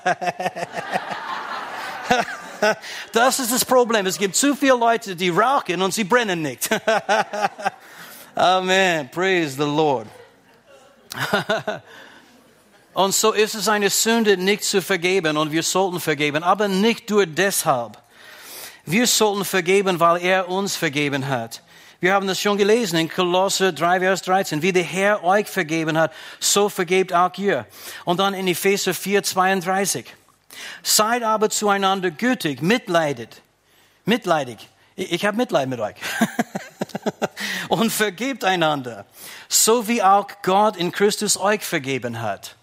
das 3.13 3.39
ist 3.39 3.53
das 3.53 3.65
Problem. 3.65 4.07
Es 4.07 4.19
gibt 4.19 4.35
zu 4.35 4.57
viele 4.57 4.77
Leute, 4.77 5.15
die 5.15 5.29
rauchen 5.29 5.83
und 5.83 5.93
sie 5.93 6.05
brennen 6.05 6.41
nicht. 6.41 6.71
Amen. 8.35 9.11
Praise 9.11 9.57
the 9.57 9.65
Lord. 9.65 10.07
und 12.94 13.14
so 13.14 13.33
ist 13.33 13.55
es 13.55 13.68
eine 13.68 13.90
Sünde, 13.90 14.37
nicht 14.37 14.64
zu 14.64 14.81
vergeben 14.83 15.37
und 15.37 15.53
wir 15.53 15.62
sollten 15.62 16.01
vergeben, 16.01 16.42
aber 16.42 16.68
nicht 16.68 17.11
nur 17.11 17.27
deshalb. 17.27 17.99
Wir 18.85 19.07
sollten 19.07 19.44
vergeben, 19.44 20.01
weil 20.01 20.23
er 20.23 20.49
uns 20.49 20.77
vergeben 20.77 21.29
hat. 21.29 21.62
Wir 22.01 22.14
haben 22.14 22.27
das 22.27 22.40
schon 22.40 22.57
gelesen 22.57 22.99
in 22.99 23.11
Kolosse 23.11 23.75
3, 23.75 24.01
Vers 24.01 24.23
13. 24.23 24.62
Wie 24.62 24.73
der 24.73 24.83
Herr 24.83 25.23
euch 25.23 25.46
vergeben 25.46 25.99
hat, 25.99 26.12
so 26.38 26.70
vergebt 26.70 27.12
auch 27.12 27.37
ihr. 27.37 27.66
Und 28.07 28.18
dann 28.20 28.33
in 28.33 28.49
Epheser 28.49 28.94
4, 28.94 29.23
32. 29.23 30.07
Seid 30.83 31.23
aber 31.23 31.51
zueinander 31.51 32.11
gütig, 32.11 32.62
mitleidet. 32.62 33.42
Mitleidig. 34.07 34.66
Ich, 34.96 35.12
ich 35.12 35.25
habe 35.27 35.37
Mitleid 35.37 35.68
mit 35.68 35.79
euch. 35.79 35.96
und 37.69 37.90
vergebt 37.90 38.45
einander, 38.45 39.07
so 39.49 39.88
wie 39.88 40.03
auch 40.03 40.29
Gott 40.43 40.77
in 40.77 40.93
Christus 40.93 41.37
euch 41.37 41.62
vergeben 41.62 42.21
hat. 42.21 42.57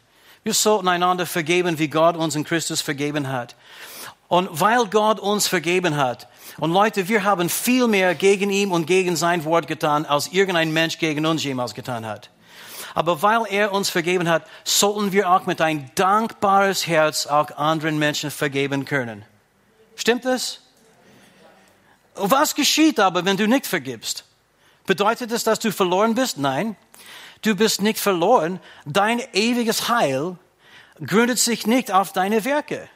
Wir 0.44 0.54
sollten 0.54 0.88
einander 0.88 1.26
vergeben, 1.26 1.80
wie 1.80 1.90
Gott 1.90 2.16
uns 2.16 2.36
in 2.36 2.44
Christus 2.44 2.82
vergeben 2.82 3.30
hat. 3.30 3.56
Und 4.30 4.50
weil 4.52 4.86
Gott 4.88 5.20
uns 5.20 5.48
vergeben 5.48 5.98
hat, 5.98 6.28
und 6.60 6.72
Leute, 6.72 7.08
wir 7.08 7.24
haben 7.24 7.50
viel 7.50 7.88
mehr 7.88 8.16
gegen 8.16 8.50
ihn 8.50 8.72
und 8.72 8.88
gegen 8.88 9.16
sein 9.16 9.46
Wort 9.46 9.68
getan, 9.68 10.06
als 10.06 10.30
irgendein 10.30 10.72
Mensch 10.72 10.98
gegen 10.98 11.26
uns 11.26 11.44
jemals 11.44 11.74
getan 11.74 12.06
hat. 12.06 12.30
Aber 12.96 13.22
weil 13.22 13.44
er 13.50 13.74
uns 13.74 13.90
vergeben 13.90 14.28
hat, 14.28 14.44
sollten 14.64 15.12
wir 15.12 15.30
auch 15.30 15.46
mit 15.46 15.62
ein 15.62 15.92
dankbares 15.96 16.88
Herz 16.88 17.28
auch 17.28 17.52
anderen 17.58 18.00
Menschen 18.00 18.32
vergeben 18.32 18.86
können. 18.86 19.24
Stimmt 19.96 20.26
das? 20.26 20.62
Was 22.18 22.56
geschieht 22.56 23.00
aber, 23.00 23.26
wenn 23.26 23.38
du 23.38 23.48
nicht 23.48 23.68
vergibst? 23.68 24.26
Bedeutet 24.86 25.32
es, 25.32 25.44
dass 25.44 25.60
du 25.60 25.72
verloren 25.72 26.16
bist? 26.16 26.38
Nein. 26.38 26.76
Du 27.42 27.56
bist 27.56 27.82
nicht 27.82 28.00
verloren. 28.00 28.60
Dein 28.86 29.22
ewiges 29.34 29.90
Heil 29.90 30.38
gründet 31.06 31.40
sich 31.40 31.68
nicht 31.68 31.92
auf 31.92 32.14
deine 32.14 32.46
Werke. 32.46 32.90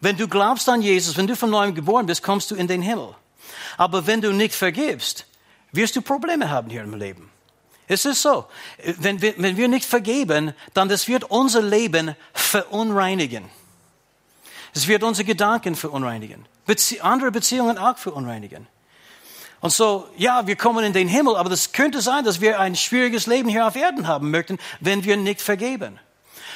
Wenn 0.00 0.16
du 0.16 0.28
glaubst 0.28 0.68
an 0.68 0.82
Jesus, 0.82 1.16
wenn 1.16 1.26
du 1.26 1.36
von 1.36 1.50
neuem 1.50 1.74
geboren 1.74 2.06
bist, 2.06 2.22
kommst 2.22 2.50
du 2.50 2.54
in 2.54 2.66
den 2.66 2.82
Himmel. 2.82 3.14
Aber 3.76 4.06
wenn 4.06 4.20
du 4.20 4.32
nicht 4.32 4.54
vergibst, 4.54 5.26
wirst 5.72 5.96
du 5.96 6.02
Probleme 6.02 6.50
haben 6.50 6.70
hier 6.70 6.82
im 6.82 6.94
Leben. 6.94 7.30
Es 7.88 8.04
ist 8.04 8.22
so. 8.22 8.46
Wenn 8.98 9.22
wir, 9.22 9.34
wenn 9.36 9.56
wir 9.56 9.68
nicht 9.68 9.84
vergeben, 9.84 10.54
dann 10.74 10.88
das 10.88 11.06
wird 11.06 11.24
unser 11.24 11.62
Leben 11.62 12.16
verunreinigen. 12.32 13.48
Es 14.76 14.88
wird 14.88 15.02
unsere 15.02 15.24
Gedanken 15.24 15.74
verunreinigen. 15.74 16.44
Bezie 16.66 17.00
andere 17.00 17.30
Beziehungen 17.30 17.78
auch 17.78 17.96
verunreinigen. 17.96 18.66
Und 19.60 19.70
so, 19.70 20.06
ja, 20.18 20.46
wir 20.46 20.56
kommen 20.56 20.84
in 20.84 20.92
den 20.92 21.08
Himmel, 21.08 21.34
aber 21.36 21.48
das 21.48 21.72
könnte 21.72 22.02
sein, 22.02 22.24
dass 22.24 22.42
wir 22.42 22.60
ein 22.60 22.76
schwieriges 22.76 23.26
Leben 23.26 23.48
hier 23.48 23.66
auf 23.66 23.74
Erden 23.74 24.06
haben 24.06 24.30
möchten, 24.30 24.58
wenn 24.80 25.02
wir 25.02 25.16
nicht 25.16 25.40
vergeben. 25.40 25.98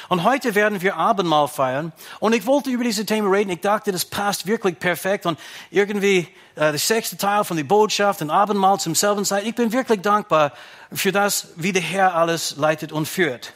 Und 0.07 0.21
heute 0.21 0.53
werden 0.53 0.83
wir 0.83 0.97
Abendmahl 0.97 1.47
feiern. 1.47 1.93
Und 2.19 2.33
ich 2.33 2.45
wollte 2.45 2.69
über 2.69 2.83
diese 2.83 3.07
Themen 3.07 3.27
reden. 3.27 3.49
Ich 3.49 3.61
dachte, 3.61 3.91
das 3.91 4.05
passt 4.05 4.45
wirklich 4.45 4.77
perfekt. 4.77 5.25
Und 5.25 5.39
irgendwie 5.71 6.27
äh, 6.53 6.69
der 6.69 6.77
sechste 6.77 7.17
Teil 7.17 7.43
von 7.43 7.57
der 7.57 7.63
Botschaft, 7.63 8.21
ein 8.21 8.29
Abendmahl 8.29 8.79
zum 8.79 8.93
selben 8.93 9.25
Zeit. 9.25 9.47
Ich 9.47 9.55
bin 9.55 9.73
wirklich 9.73 10.01
dankbar 10.01 10.53
für 10.93 11.11
das, 11.11 11.47
wie 11.55 11.71
der 11.71 11.81
Herr 11.81 12.13
alles 12.13 12.55
leitet 12.57 12.91
und 12.91 13.07
führt. 13.07 13.53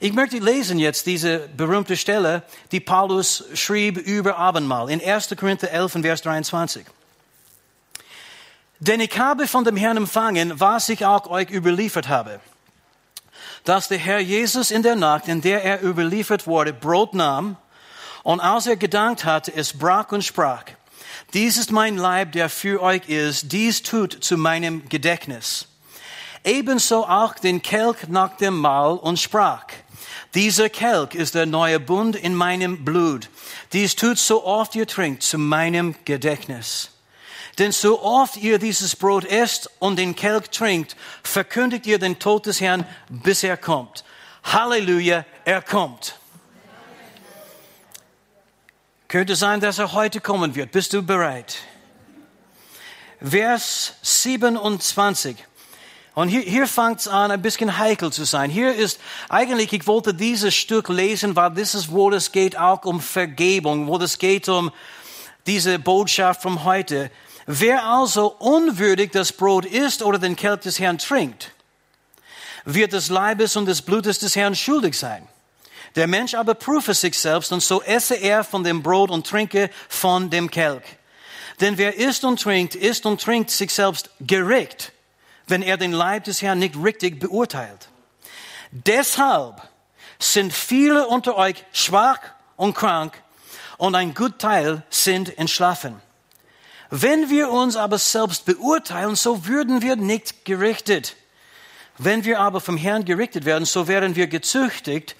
Ich 0.00 0.12
möchte 0.12 0.38
lesen 0.38 0.78
jetzt 0.78 1.06
diese 1.06 1.48
berühmte 1.56 1.96
Stelle, 1.96 2.42
die 2.72 2.80
Paulus 2.80 3.44
schrieb 3.54 3.98
über 3.98 4.38
Abendmahl 4.38 4.90
in 4.90 5.04
1. 5.04 5.34
Korinther 5.36 5.70
11, 5.70 5.92
Vers 6.00 6.22
23. 6.22 6.86
Denn 8.78 9.00
ich 9.00 9.18
habe 9.18 9.46
von 9.46 9.64
dem 9.64 9.76
Herrn 9.76 9.98
empfangen, 9.98 10.58
was 10.58 10.88
ich 10.88 11.04
auch 11.04 11.26
euch 11.26 11.50
überliefert 11.50 12.08
habe. 12.08 12.40
Dass 13.64 13.88
der 13.88 13.98
Herr 13.98 14.20
Jesus 14.20 14.70
in 14.70 14.82
der 14.82 14.96
Nacht, 14.96 15.28
in 15.28 15.42
der 15.42 15.62
er 15.62 15.82
überliefert 15.82 16.46
wurde, 16.46 16.72
Brot 16.72 17.12
nahm 17.12 17.58
und 18.22 18.40
als 18.40 18.66
er 18.66 18.76
gedankt 18.76 19.26
hatte, 19.26 19.52
es 19.54 19.76
brach 19.76 20.10
und 20.12 20.24
sprach. 20.24 20.64
Dies 21.34 21.58
ist 21.58 21.70
mein 21.70 21.96
Leib, 21.96 22.32
der 22.32 22.48
für 22.48 22.82
euch 22.82 23.08
ist. 23.08 23.52
Dies 23.52 23.82
tut 23.82 24.16
zu 24.24 24.36
meinem 24.36 24.88
Gedächtnis. 24.88 25.66
Ebenso 26.44 27.04
auch 27.04 27.34
den 27.34 27.60
Kelch 27.60 28.08
nach 28.08 28.36
dem 28.36 28.58
Mahl 28.58 28.96
und 28.96 29.18
sprach. 29.18 29.66
Dieser 30.34 30.68
Kelch 30.68 31.14
ist 31.14 31.34
der 31.34 31.46
neue 31.46 31.80
Bund 31.80 32.16
in 32.16 32.34
meinem 32.34 32.84
Blut. 32.84 33.28
Dies 33.72 33.96
tut 33.96 34.18
so 34.18 34.44
oft 34.44 34.74
ihr 34.74 34.86
trinkt 34.86 35.22
zu 35.22 35.38
meinem 35.38 35.94
Gedächtnis. 36.04 36.90
Denn 37.58 37.72
so 37.72 38.00
oft 38.02 38.36
ihr 38.36 38.58
dieses 38.58 38.96
Brot 38.96 39.24
esst 39.24 39.70
und 39.80 39.98
den 39.98 40.16
Kelch 40.16 40.48
trinkt, 40.50 40.96
verkündigt 41.22 41.86
ihr 41.86 41.98
den 41.98 42.18
Tod 42.18 42.46
des 42.46 42.60
Herrn, 42.60 42.86
bis 43.08 43.42
er 43.42 43.56
kommt. 43.56 44.04
Halleluja, 44.44 45.26
er 45.44 45.60
kommt. 45.60 46.16
Könnte 49.08 49.34
sein, 49.34 49.60
dass 49.60 49.78
er 49.78 49.92
heute 49.92 50.20
kommen 50.20 50.54
wird. 50.54 50.70
Bist 50.70 50.92
du 50.92 51.02
bereit? 51.02 51.56
Vers 53.20 53.94
27. 54.02 55.36
Und 56.14 56.28
hier, 56.28 56.40
hier 56.40 56.66
fängt 56.66 57.00
es 57.00 57.08
an, 57.08 57.30
ein 57.30 57.40
bisschen 57.40 57.78
heikel 57.78 58.12
zu 58.12 58.24
sein. 58.24 58.50
Hier 58.50 58.74
ist 58.74 58.98
eigentlich, 59.28 59.72
ich 59.72 59.86
wollte 59.86 60.12
dieses 60.12 60.54
Stück 60.54 60.88
lesen, 60.88 61.36
weil 61.36 61.50
das 61.52 61.74
ist, 61.74 61.92
wo 61.92 62.10
es 62.10 62.32
geht 62.32 62.58
auch 62.58 62.84
um 62.84 63.00
Vergebung, 63.00 63.86
wo 63.86 63.96
es 63.98 64.18
geht 64.18 64.48
um 64.48 64.72
diese 65.46 65.78
Botschaft 65.78 66.42
von 66.42 66.64
heute. 66.64 67.10
Wer 67.46 67.84
also 67.84 68.34
unwürdig 68.38 69.12
das 69.12 69.32
Brot 69.32 69.64
isst 69.64 70.02
oder 70.02 70.18
den 70.18 70.36
Kelch 70.36 70.60
des 70.60 70.80
Herrn 70.80 70.98
trinkt, 70.98 71.52
wird 72.64 72.92
des 72.92 73.08
Leibes 73.08 73.56
und 73.56 73.66
des 73.66 73.80
Blutes 73.80 74.18
des 74.18 74.36
Herrn 74.36 74.54
schuldig 74.54 74.98
sein. 74.98 75.26
Der 75.96 76.06
Mensch 76.06 76.34
aber 76.34 76.54
prüfe 76.54 76.94
sich 76.94 77.18
selbst 77.18 77.52
und 77.52 77.62
so 77.62 77.82
esse 77.82 78.14
er 78.14 78.44
von 78.44 78.62
dem 78.62 78.82
Brot 78.82 79.10
und 79.10 79.26
trinke 79.26 79.70
von 79.88 80.28
dem 80.28 80.50
Kelch. 80.50 80.84
Denn 81.60 81.78
wer 81.78 81.96
isst 81.96 82.24
und 82.24 82.40
trinkt, 82.40 82.74
isst 82.74 83.06
und 83.06 83.20
trinkt 83.20 83.50
sich 83.50 83.72
selbst 83.72 84.10
gerecht 84.20 84.92
wenn 85.50 85.62
er 85.62 85.76
den 85.76 85.92
Leib 85.92 86.24
des 86.24 86.42
Herrn 86.42 86.58
nicht 86.58 86.76
richtig 86.76 87.20
beurteilt. 87.20 87.88
Deshalb 88.70 89.60
sind 90.18 90.52
viele 90.52 91.06
unter 91.08 91.36
euch 91.36 91.64
schwach 91.72 92.20
und 92.56 92.74
krank 92.74 93.20
und 93.78 93.94
ein 93.94 94.14
gut 94.14 94.38
Teil 94.38 94.82
sind 94.90 95.36
entschlafen. 95.38 96.00
Wenn 96.90 97.30
wir 97.30 97.50
uns 97.50 97.76
aber 97.76 97.98
selbst 97.98 98.44
beurteilen, 98.44 99.16
so 99.16 99.46
würden 99.46 99.80
wir 99.80 99.96
nicht 99.96 100.44
gerichtet. 100.44 101.16
Wenn 101.98 102.24
wir 102.24 102.40
aber 102.40 102.60
vom 102.60 102.76
Herrn 102.76 103.04
gerichtet 103.04 103.44
werden, 103.44 103.64
so 103.64 103.86
werden 103.86 104.16
wir 104.16 104.26
gezüchtigt, 104.26 105.16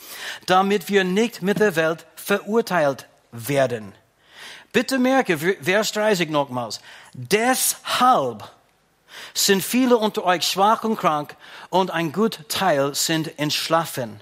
damit 0.47 0.89
wir 0.89 1.05
nicht 1.05 1.43
mit 1.43 1.61
der 1.61 1.77
Welt 1.77 2.07
verurteilt 2.17 3.07
werden. 3.33 3.93
Bitte 4.73 4.99
merke, 4.99 5.39
Vers 5.39 5.93
30 5.93 6.31
nochmals. 6.31 6.81
Deshalb 7.13 8.51
sind 9.35 9.63
viele 9.63 9.97
unter 9.97 10.25
euch 10.25 10.45
schwach 10.45 10.85
und 10.85 10.97
krank 10.97 11.37
und 11.69 11.91
ein 11.91 12.13
gut 12.13 12.41
Teil 12.49 12.95
sind 12.95 13.39
entschlafen. 13.39 14.21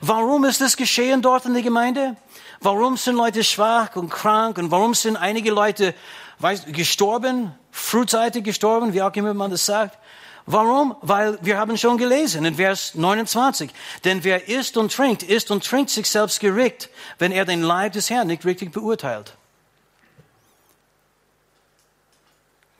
Warum 0.00 0.44
ist 0.44 0.60
das 0.60 0.76
geschehen 0.76 1.22
dort 1.22 1.46
in 1.46 1.54
der 1.54 1.62
Gemeinde? 1.62 2.16
Warum 2.60 2.96
sind 2.96 3.16
Leute 3.16 3.42
schwach 3.42 3.96
und 3.96 4.10
krank 4.10 4.58
und 4.58 4.70
warum 4.70 4.94
sind 4.94 5.16
einige 5.16 5.50
Leute 5.50 5.94
weiß, 6.38 6.66
gestorben, 6.66 7.54
frühzeitig 7.70 8.44
gestorben, 8.44 8.92
wie 8.92 9.02
auch 9.02 9.14
immer 9.14 9.34
man 9.34 9.50
das 9.50 9.66
sagt? 9.66 9.98
Warum? 10.46 10.96
Weil 11.00 11.38
wir 11.42 11.58
haben 11.58 11.76
schon 11.76 11.96
gelesen 11.96 12.44
in 12.44 12.56
Vers 12.56 12.94
29. 12.94 13.70
Denn 14.04 14.24
wer 14.24 14.48
isst 14.48 14.76
und 14.76 14.92
trinkt, 14.92 15.22
isst 15.22 15.50
und 15.50 15.64
trinkt 15.64 15.90
sich 15.90 16.10
selbst 16.10 16.40
gerecht, 16.40 16.90
wenn 17.18 17.30
er 17.30 17.44
den 17.44 17.62
Leib 17.62 17.92
des 17.92 18.10
Herrn 18.10 18.26
nicht 18.26 18.44
richtig 18.44 18.72
beurteilt. 18.72 19.36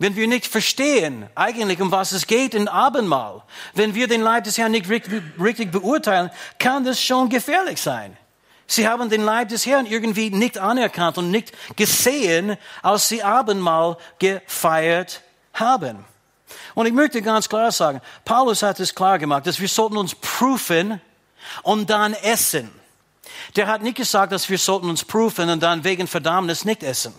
Wenn 0.00 0.16
wir 0.16 0.26
nicht 0.26 0.46
verstehen 0.46 1.28
eigentlich, 1.34 1.78
um 1.80 1.92
was 1.92 2.12
es 2.12 2.26
geht 2.26 2.54
in 2.54 2.68
Abendmahl, 2.68 3.42
wenn 3.74 3.94
wir 3.94 4.08
den 4.08 4.22
Leib 4.22 4.44
des 4.44 4.56
Herrn 4.56 4.72
nicht 4.72 4.88
richtig 4.88 5.70
beurteilen, 5.70 6.30
kann 6.58 6.84
das 6.84 7.02
schon 7.02 7.28
gefährlich 7.28 7.80
sein. 7.80 8.16
Sie 8.66 8.88
haben 8.88 9.10
den 9.10 9.22
Leib 9.22 9.50
des 9.50 9.66
Herrn 9.66 9.84
irgendwie 9.84 10.30
nicht 10.30 10.56
anerkannt 10.56 11.18
und 11.18 11.30
nicht 11.30 11.52
gesehen, 11.76 12.56
als 12.82 13.08
sie 13.08 13.22
Abendmahl 13.22 13.98
gefeiert 14.18 15.20
haben. 15.52 16.02
Und 16.74 16.86
ich 16.86 16.94
möchte 16.94 17.20
ganz 17.20 17.46
klar 17.46 17.70
sagen, 17.70 18.00
Paulus 18.24 18.62
hat 18.62 18.80
es 18.80 18.94
klar 18.94 19.18
gemacht, 19.18 19.46
dass 19.46 19.60
wir 19.60 19.68
sollten 19.68 19.98
uns 19.98 20.14
prüfen 20.14 21.02
und 21.62 21.90
dann 21.90 22.14
essen. 22.14 22.70
Der 23.54 23.66
hat 23.66 23.82
nicht 23.82 23.98
gesagt, 23.98 24.32
dass 24.32 24.48
wir 24.48 24.56
sollten 24.56 24.88
uns 24.88 25.04
prüfen 25.04 25.50
und 25.50 25.62
dann 25.62 25.84
wegen 25.84 26.06
Verdammnis 26.06 26.64
nicht 26.64 26.82
essen. 26.82 27.12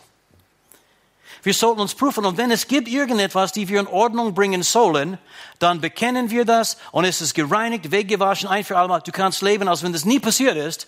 Wir 1.44 1.54
sollten 1.54 1.82
uns 1.82 1.96
prüfen. 1.96 2.26
Und 2.26 2.38
wenn 2.38 2.52
es 2.52 2.68
gibt 2.68 2.88
irgendetwas, 2.88 3.52
die 3.52 3.68
wir 3.68 3.80
in 3.80 3.88
Ordnung 3.88 4.34
bringen 4.34 4.64
sollen, 4.64 5.18
dann 5.60 5.82
bekennen 5.82 6.30
wir 6.30 6.46
das 6.46 6.78
und 6.92 7.06
es 7.06 7.22
ist 7.22 7.34
gereinigt, 7.34 7.92
weggewaschen, 7.92 8.48
ein 8.48 8.64
für 8.64 8.78
allemal. 8.78 9.02
Du 9.02 9.12
kannst 9.12 9.42
leben, 9.42 9.68
als 9.68 9.84
wenn 9.84 9.94
das 9.94 10.06
nie 10.06 10.20
passiert 10.20 10.56
ist. 10.56 10.88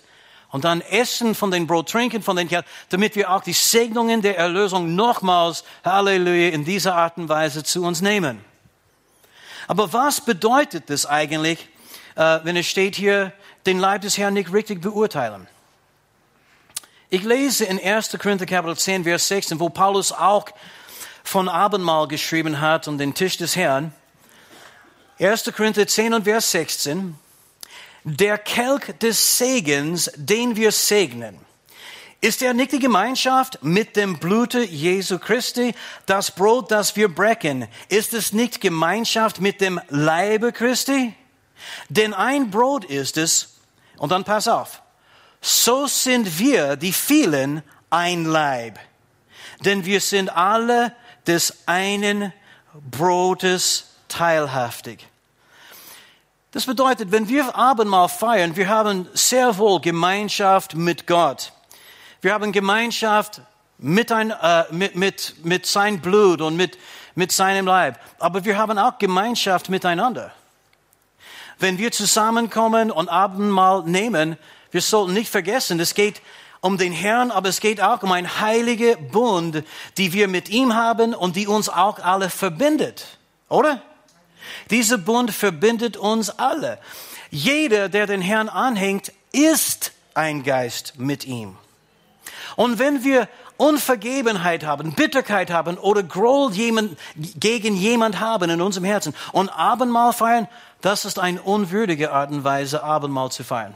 Und 0.52 0.66
dann 0.66 0.82
essen 0.82 1.34
von 1.34 1.50
den 1.50 1.66
Brot, 1.66 1.89
trinken 1.89 2.22
von 2.22 2.36
den 2.36 2.48
Kerl, 2.48 2.63
damit 2.89 3.16
wir 3.16 3.32
auch 3.32 3.42
die 3.42 3.54
Segnungen 3.54 4.22
der 4.22 4.38
Erlösung 4.38 4.94
nochmals, 4.94 5.63
Halleluja, 5.84 6.50
in 6.50 6.63
dieser 6.63 6.96
Art 6.96 7.18
und 7.18 7.28
Weise 7.28 7.63
zu 7.63 7.84
uns 7.84 8.02
nehmen. 8.02 8.46
Aber 9.68 9.92
was 9.94 10.22
bedeutet 10.22 10.92
das 10.92 11.08
eigentlich, 11.08 11.68
äh, 12.16 12.39
wenn 12.44 12.56
es 12.56 12.68
steht 12.68 12.96
hier, 12.96 13.34
den 13.66 13.80
Leib 13.80 14.02
des 14.02 14.20
Herrn 14.20 14.36
nicht 14.36 14.54
richtig 14.54 14.80
beurteilen? 14.82 15.48
Ich 17.13 17.21
lese 17.21 17.65
in 17.65 17.80
1. 17.80 18.17
Korinther 18.17 18.47
Kapitel 18.47 18.76
10, 18.76 19.04
Vers 19.04 19.28
16, 19.28 19.60
wo 19.60 19.69
Paulus 19.69 20.12
auch 20.12 20.47
von 21.23 21.47
Abendmahl 21.47 22.08
geschrieben 22.08 22.60
hat 22.60 22.88
und 22.88 22.97
den 22.97 23.13
Tisch 23.13 23.38
des 23.38 23.56
Herrn. 23.56 23.93
1. 25.19 25.54
Korinther 25.56 25.86
10 25.86 26.15
und 26.15 26.23
Vers 26.23 26.49
16. 26.49 27.13
Der 28.04 28.39
Kelch 28.39 28.97
des 28.99 29.38
Segens, 29.38 30.12
den 30.15 30.56
wir 30.56 30.71
segnen, 30.71 31.38
ist 32.19 32.41
er 32.41 32.56
nicht 32.56 32.71
die 32.71 32.80
Gemeinschaft 32.80 33.60
mit 33.62 33.95
dem 33.95 34.17
Blute 34.17 34.63
Jesu 34.63 35.19
Christi? 35.19 35.76
Das 36.08 36.32
Brot, 36.32 36.71
das 36.71 36.95
wir 36.95 37.13
brechen, 37.13 37.67
ist 37.89 38.15
es 38.15 38.34
nicht 38.34 38.60
Gemeinschaft 38.60 39.39
mit 39.39 39.62
dem 39.62 39.80
Leibe 39.89 40.52
Christi? 40.52 41.13
Denn 41.89 42.15
ein 42.15 42.49
Brot 42.49 42.84
ist 42.86 43.17
es, 43.17 43.60
und 43.97 44.12
dann 44.12 44.23
pass 44.23 44.47
auf, 44.47 44.83
so 45.44 45.88
sind 45.88 46.40
wir, 46.40 46.78
die 46.78 46.94
vielen, 46.94 47.64
ein 47.90 48.24
Leib. 48.24 48.80
Denn 49.60 49.84
wir 49.84 50.00
sind 50.00 50.30
alle 50.36 50.94
des 51.28 51.68
einen 51.68 52.32
Brotes 52.90 53.90
teilhaftig. 54.08 55.06
Das 56.52 56.66
bedeutet, 56.66 57.12
wenn 57.12 57.28
wir 57.28 57.56
Abendmahl 57.58 58.08
feiern, 58.08 58.56
wir 58.56 58.70
haben 58.70 59.08
sehr 59.14 59.58
wohl 59.58 59.82
Gemeinschaft 59.82 60.76
mit 60.76 61.08
Gott. 61.08 61.52
Wir 62.22 62.34
haben 62.34 62.54
Gemeinschaft 62.54 63.42
mit, 63.78 64.14
ein, 64.14 64.32
äh, 64.32 64.64
mit, 64.72 64.96
mit, 64.96 65.36
mit 65.44 65.66
sein 65.66 66.00
Blut 66.00 66.40
und 66.40 66.56
mit, 66.56 66.78
mit 67.16 67.34
seinem 67.34 67.66
Leib. 67.66 68.00
Aber 68.18 68.46
wir 68.46 68.58
haben 68.58 68.78
auch 68.78 68.98
Gemeinschaft 68.98 69.68
miteinander. 69.68 70.32
Wenn 71.60 71.78
wir 71.78 71.92
zusammenkommen 71.92 72.92
und 72.92 73.10
Abendmahl 73.10 73.84
nehmen, 73.84 74.38
wir 74.74 74.82
sollten 74.82 75.14
nicht 75.14 75.30
vergessen, 75.30 75.80
es 75.80 75.94
geht 75.94 76.22
um 76.60 76.78
den 76.78 76.94
Herrn, 76.94 77.30
aber 77.30 77.50
es 77.50 77.60
geht 77.60 77.82
auch 77.82 78.04
um 78.04 78.12
ein 78.12 78.40
heiliger 78.40 78.96
Bund, 78.96 79.64
die 79.98 80.14
wir 80.14 80.28
mit 80.28 80.50
ihm 80.50 80.76
haben 80.76 81.14
und 81.14 81.36
die 81.36 81.48
uns 81.48 81.70
auch 81.70 82.00
alle 82.00 82.30
verbindet. 82.30 83.20
Oder? 83.50 83.82
Dieser 84.70 84.98
Bund 84.98 85.32
verbindet 85.32 85.98
uns 85.98 86.30
alle. 86.30 86.80
Jeder, 87.30 87.90
der 87.90 88.08
den 88.08 88.22
Herrn 88.22 88.50
anhängt, 88.50 89.12
ist 89.32 89.92
ein 90.14 90.44
Geist 90.44 90.94
mit 90.98 91.26
ihm. 91.26 91.58
Und 92.56 92.80
wenn 92.80 93.04
wir 93.04 93.28
Unvergebenheit 93.58 94.66
haben, 94.66 94.94
Bitterkeit 94.94 95.52
haben 95.52 95.78
oder 95.78 96.02
Groll 96.02 96.52
jemand, 96.54 96.98
gegen 97.16 97.76
jemand 97.76 98.20
haben 98.20 98.50
in 98.50 98.62
unserem 98.62 98.86
Herzen 98.86 99.14
und 99.32 99.50
Abendmahl 99.50 100.14
feiern, 100.14 100.48
das 100.82 101.06
ist 101.06 101.20
eine 101.20 101.42
unwürdige 101.42 102.12
Art 102.12 102.32
und 102.32 102.44
Weise, 102.44 102.84
Abendmahl 102.84 103.32
zu 103.32 103.44
feiern. 103.44 103.74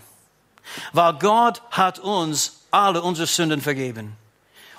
Weil 0.93 1.13
Gott 1.13 1.61
hat 1.71 1.99
uns 1.99 2.61
alle 2.71 3.01
unsere 3.01 3.27
Sünden 3.27 3.61
vergeben. 3.61 4.15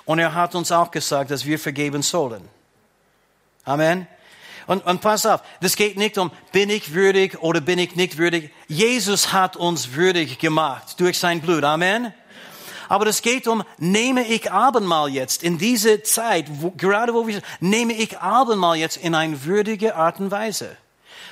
Und 0.05 0.19
er 0.19 0.33
hat 0.33 0.55
uns 0.55 0.71
auch 0.71 0.91
gesagt, 0.91 1.31
dass 1.31 1.45
wir 1.45 1.59
vergeben 1.59 2.01
sollen. 2.01 2.47
Amen. 3.65 4.07
Und, 4.65 4.85
und 4.85 5.01
pass 5.01 5.25
auf, 5.25 5.41
das 5.61 5.75
geht 5.75 5.97
nicht 5.97 6.17
um, 6.17 6.31
bin 6.51 6.69
ich 6.69 6.93
würdig 6.93 7.41
oder 7.41 7.59
bin 7.59 7.79
ich 7.79 7.95
nicht 7.95 8.17
würdig. 8.17 8.51
Jesus 8.67 9.33
hat 9.33 9.55
uns 9.55 9.93
würdig 9.93 10.37
gemacht 10.37 10.99
durch 10.99 11.17
sein 11.17 11.41
Blut. 11.41 11.63
Amen. 11.63 12.13
Aber 12.87 13.05
es 13.05 13.21
geht 13.21 13.47
um, 13.47 13.63
nehme 13.77 14.27
ich 14.27 14.51
Abendmahl 14.51 15.09
jetzt 15.09 15.43
in 15.43 15.59
diese 15.59 16.01
Zeit, 16.01 16.45
wo, 16.49 16.71
gerade 16.71 17.13
wo 17.13 17.27
wir, 17.27 17.41
nehme 17.59 17.93
ich 17.93 18.19
Abendmahl 18.19 18.77
jetzt 18.77 18.97
in 18.97 19.13
eine 19.13 19.43
würdige 19.43 19.95
Art 19.95 20.19
und 20.19 20.31
Weise. 20.31 20.75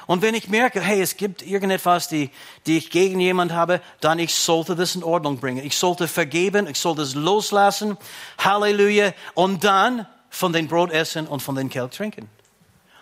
Und 0.07 0.21
wenn 0.21 0.33
ich 0.33 0.47
merke, 0.47 0.79
hey, 0.79 1.01
es 1.01 1.17
gibt 1.17 1.41
irgendetwas, 1.41 2.07
die, 2.07 2.31
die 2.65 2.77
ich 2.77 2.89
gegen 2.89 3.19
jemand 3.19 3.51
habe, 3.51 3.81
dann 3.99 4.19
ich 4.19 4.33
sollte 4.33 4.75
das 4.75 4.95
in 4.95 5.03
Ordnung 5.03 5.37
bringen. 5.39 5.63
Ich 5.63 5.77
sollte 5.77 6.07
vergeben, 6.07 6.65
ich 6.65 6.79
sollte 6.79 7.01
es 7.01 7.13
loslassen. 7.13 7.97
Halleluja. 8.37 9.13
Und 9.33 9.65
dann 9.65 10.07
von 10.29 10.53
dem 10.53 10.67
Brot 10.67 10.91
essen 10.91 11.27
und 11.27 11.41
von 11.41 11.55
dem 11.55 11.69
Kelch 11.69 11.91
trinken. 11.91 12.29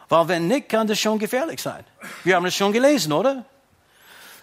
Weil 0.10 0.28
wenn 0.28 0.48
nicht, 0.48 0.68
kann 0.68 0.88
das 0.88 1.00
schon 1.00 1.20
gefährlich 1.20 1.62
sein. 1.62 1.84
Wir 2.24 2.36
haben 2.36 2.46
es 2.46 2.56
schon 2.56 2.74
gelesen, 2.74 3.14
oder? 3.14 3.46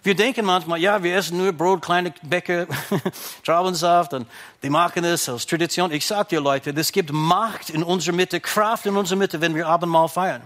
Wir 0.04 0.16
denken 0.16 0.44
manchmal, 0.44 0.80
ja, 0.80 1.00
wir 1.02 1.16
essen 1.16 1.38
nur 1.38 1.52
Brot, 1.52 1.82
kleine 1.82 2.12
Bäcker, 2.22 2.66
Traubensaft 3.44 4.14
und 4.14 4.26
die 4.62 4.70
machen 4.70 5.04
es 5.04 5.28
aus 5.28 5.46
Tradition. 5.46 5.92
Ich 5.92 6.04
sage 6.04 6.30
dir 6.30 6.40
Leute, 6.40 6.70
es 6.70 6.90
gibt 6.90 7.12
Macht 7.12 7.70
in 7.70 7.84
unserer 7.84 8.14
Mitte, 8.14 8.40
Kraft 8.40 8.86
in 8.86 8.96
unserer 8.96 9.18
Mitte, 9.18 9.40
wenn 9.40 9.54
wir 9.54 9.68
Abendmahl 9.68 10.08
feiern. 10.08 10.42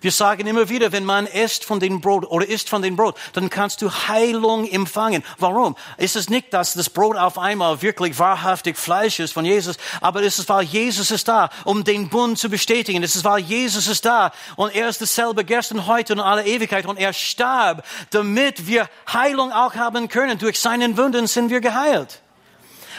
Wir 0.00 0.12
sagen 0.12 0.46
immer 0.46 0.68
wieder, 0.68 0.92
wenn 0.92 1.04
man 1.04 1.26
isst 1.26 1.64
von 1.64 1.80
dem 1.80 2.00
Brot 2.00 2.26
oder 2.26 2.46
isst 2.46 2.68
von 2.68 2.82
dem 2.82 2.96
Brot, 2.96 3.16
dann 3.32 3.50
kannst 3.50 3.82
du 3.82 3.90
Heilung 3.90 4.68
empfangen. 4.68 5.22
Warum? 5.38 5.76
Ist 5.96 6.16
es 6.16 6.28
nicht, 6.28 6.52
dass 6.52 6.74
das 6.74 6.90
Brot 6.90 7.16
auf 7.16 7.38
einmal 7.38 7.82
wirklich 7.82 8.18
wahrhaftig 8.18 8.76
Fleisch 8.76 9.20
ist 9.20 9.32
von 9.32 9.44
Jesus, 9.44 9.76
aber 10.00 10.22
es 10.22 10.38
ist, 10.38 10.48
weil 10.48 10.64
Jesus 10.64 11.10
ist 11.10 11.28
da, 11.28 11.50
um 11.64 11.84
den 11.84 12.08
Bund 12.08 12.38
zu 12.38 12.48
bestätigen. 12.48 13.02
Es 13.02 13.16
ist, 13.16 13.24
weil 13.24 13.40
Jesus 13.40 13.86
ist 13.86 14.04
da 14.04 14.32
und 14.56 14.74
er 14.74 14.88
ist 14.88 15.00
dasselbe 15.00 15.44
gestern, 15.44 15.86
heute 15.86 16.14
und 16.14 16.20
alle 16.20 16.46
Ewigkeit 16.46 16.86
und 16.86 16.98
er 16.98 17.12
starb, 17.12 17.84
damit 18.10 18.66
wir 18.66 18.88
Heilung 19.12 19.52
auch 19.52 19.74
haben 19.74 20.08
können. 20.08 20.38
Durch 20.38 20.58
seinen 20.60 20.96
Wunden 20.96 21.26
sind 21.26 21.50
wir 21.50 21.60
geheilt. 21.60 22.23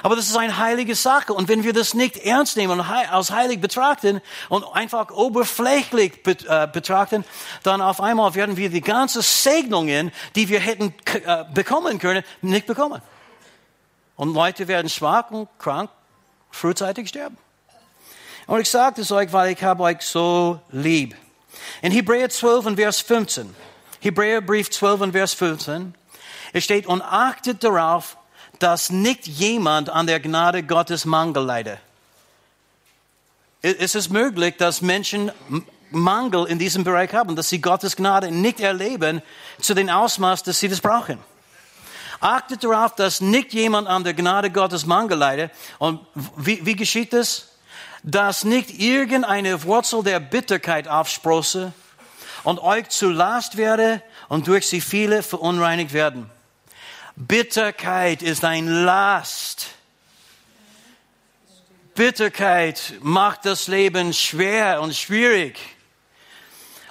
Aber 0.05 0.15
das 0.15 0.29
ist 0.29 0.37
eine 0.37 0.59
heilige 0.59 0.93
Sache. 0.93 1.33
Und 1.33 1.47
wenn 1.47 1.63
wir 1.63 1.73
das 1.73 1.95
nicht 1.95 2.17
ernst 2.17 2.57
nehmen 2.57 2.79
und 2.79 2.87
als 2.87 3.31
heilig 3.31 3.59
betrachten 3.59 4.21
und 4.49 4.63
einfach 4.75 5.09
oberflächlich 5.09 6.23
äh, 6.47 6.67
betrachten, 6.67 7.25
dann 7.63 7.81
auf 7.81 7.99
einmal 7.99 8.35
werden 8.35 8.55
wir 8.55 8.69
die 8.69 8.81
ganzen 8.81 9.23
Segnungen, 9.23 10.11
die 10.35 10.47
wir 10.47 10.59
hätten 10.59 10.93
äh, 11.25 11.45
bekommen 11.51 11.97
können, 11.97 12.23
nicht 12.43 12.67
bekommen. 12.67 13.01
Und 14.15 14.35
Leute 14.35 14.67
werden 14.67 14.89
schwach 14.89 15.31
und 15.31 15.49
krank, 15.57 15.89
frühzeitig 16.51 17.09
sterben. 17.09 17.37
Und 18.45 18.61
ich 18.61 18.69
sage 18.69 19.01
es 19.01 19.11
euch, 19.11 19.33
weil 19.33 19.53
ich 19.53 19.63
habe 19.63 19.81
euch 19.81 20.01
so 20.01 20.59
lieb. 20.69 21.15
In 21.81 21.91
Hebräer 21.91 22.29
12 22.29 22.67
und 22.67 22.75
Vers 22.75 23.01
15, 23.01 23.55
Hebräerbrief 24.01 24.69
12 24.69 25.01
und 25.01 25.11
Vers 25.13 25.33
15, 25.33 25.95
es 26.53 26.63
steht, 26.63 26.85
und 26.85 27.01
achtet 27.01 27.63
darauf, 27.63 28.17
dass 28.59 28.89
nicht 28.89 29.27
jemand 29.27 29.89
an 29.89 30.07
der 30.07 30.19
Gnade 30.19 30.63
Gottes 30.63 31.05
Mangel 31.05 31.43
leide. 31.43 31.79
Es 33.61 33.95
ist 33.95 34.09
möglich, 34.09 34.55
dass 34.57 34.81
Menschen 34.81 35.31
Mangel 35.89 36.45
in 36.45 36.59
diesem 36.59 36.83
Bereich 36.83 37.13
haben, 37.13 37.35
dass 37.35 37.49
sie 37.49 37.61
Gottes 37.61 37.95
Gnade 37.95 38.31
nicht 38.31 38.59
erleben 38.59 39.21
zu 39.59 39.73
dem 39.73 39.89
Ausmaß, 39.89 40.43
dass 40.43 40.59
sie 40.59 40.67
das 40.67 40.81
brauchen. 40.81 41.19
Achtet 42.19 42.63
darauf, 42.63 42.95
dass 42.95 43.21
nicht 43.21 43.53
jemand 43.53 43.87
an 43.87 44.03
der 44.03 44.13
Gnade 44.13 44.49
Gottes 44.49 44.85
Mangel 44.85 45.17
leide. 45.17 45.51
Und 45.79 45.99
wie, 46.35 46.65
wie 46.65 46.75
geschieht 46.75 47.13
das? 47.13 47.49
Dass 48.03 48.43
nicht 48.43 48.79
irgendeine 48.79 49.63
Wurzel 49.63 50.03
der 50.03 50.19
Bitterkeit 50.19 50.87
aufsprosse 50.87 51.73
und 52.43 52.59
euch 52.59 52.89
zu 52.89 53.09
Last 53.09 53.57
werde 53.57 54.01
und 54.29 54.47
durch 54.47 54.67
sie 54.67 54.81
viele 54.81 55.23
verunreinigt 55.23 55.93
werden. 55.93 56.29
Bitterkeit 57.15 58.21
ist 58.21 58.43
ein 58.43 58.67
Last. 58.67 59.67
Bitterkeit 61.95 62.95
macht 63.01 63.45
das 63.45 63.67
Leben 63.67 64.13
schwer 64.13 64.82
und 64.82 64.93
schwierig. 64.93 65.58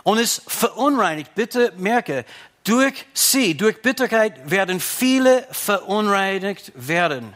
Und 0.03 0.19
es 0.19 0.41
verunreinigt. 0.47 1.35
Bitte 1.35 1.75
merke, 1.77 2.25
durch 2.65 3.05
sie, 3.13 3.55
durch 3.55 3.83
Bitterkeit 3.83 4.51
werden 4.51 4.81
viele 4.81 5.47
verunreinigt 5.51 6.73
werden. 6.75 7.35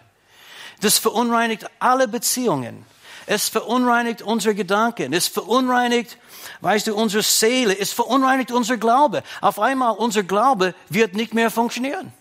Das 0.81 0.98
verunreinigt 0.98 1.66
alle 1.79 2.09
Beziehungen. 2.09 2.87
Es 3.27 3.51
verunreinigt 3.51 4.22
unsere 4.22 4.55
Gedanken. 4.55 5.12
Es 5.12 5.29
verunreinigt, 5.29 6.16
weißt 6.62 6.87
du, 6.87 6.94
unsere 6.94 7.22
Seele. 7.22 7.79
Es 7.79 7.92
verunreinigt 7.92 8.51
unser 8.51 8.79
Glaube. 8.79 9.22
Auf 9.42 9.61
einmal 9.61 9.94
unser 9.96 10.22
Glaube 10.22 10.74
wird 10.88 11.12
nicht 11.12 11.35
mehr 11.35 11.51
funktionieren. 11.51 12.14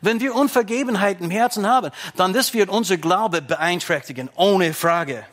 Wenn 0.00 0.20
wir 0.20 0.34
Unvergebenheit 0.34 1.20
im 1.20 1.30
Herzen 1.30 1.66
haben, 1.66 1.90
dann 2.16 2.32
das 2.32 2.54
wird 2.54 2.68
unser 2.68 2.96
Glaube 2.96 3.42
beeinträchtigen, 3.42 4.30
ohne 4.36 4.74
Frage. 4.74 5.24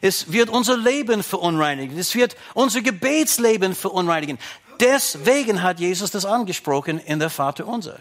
Es 0.00 0.32
wird 0.32 0.50
unser 0.50 0.76
Leben 0.76 1.22
verunreinigen. 1.22 1.96
Es 1.96 2.14
wird 2.14 2.36
unser 2.54 2.82
Gebetsleben 2.82 3.74
verunreinigen. 3.74 4.38
Deswegen 4.80 5.62
hat 5.62 5.78
Jesus 5.78 6.10
das 6.10 6.24
angesprochen 6.24 6.98
in 6.98 7.20
der 7.20 7.30
Vater 7.30 7.66
unser. 7.66 8.00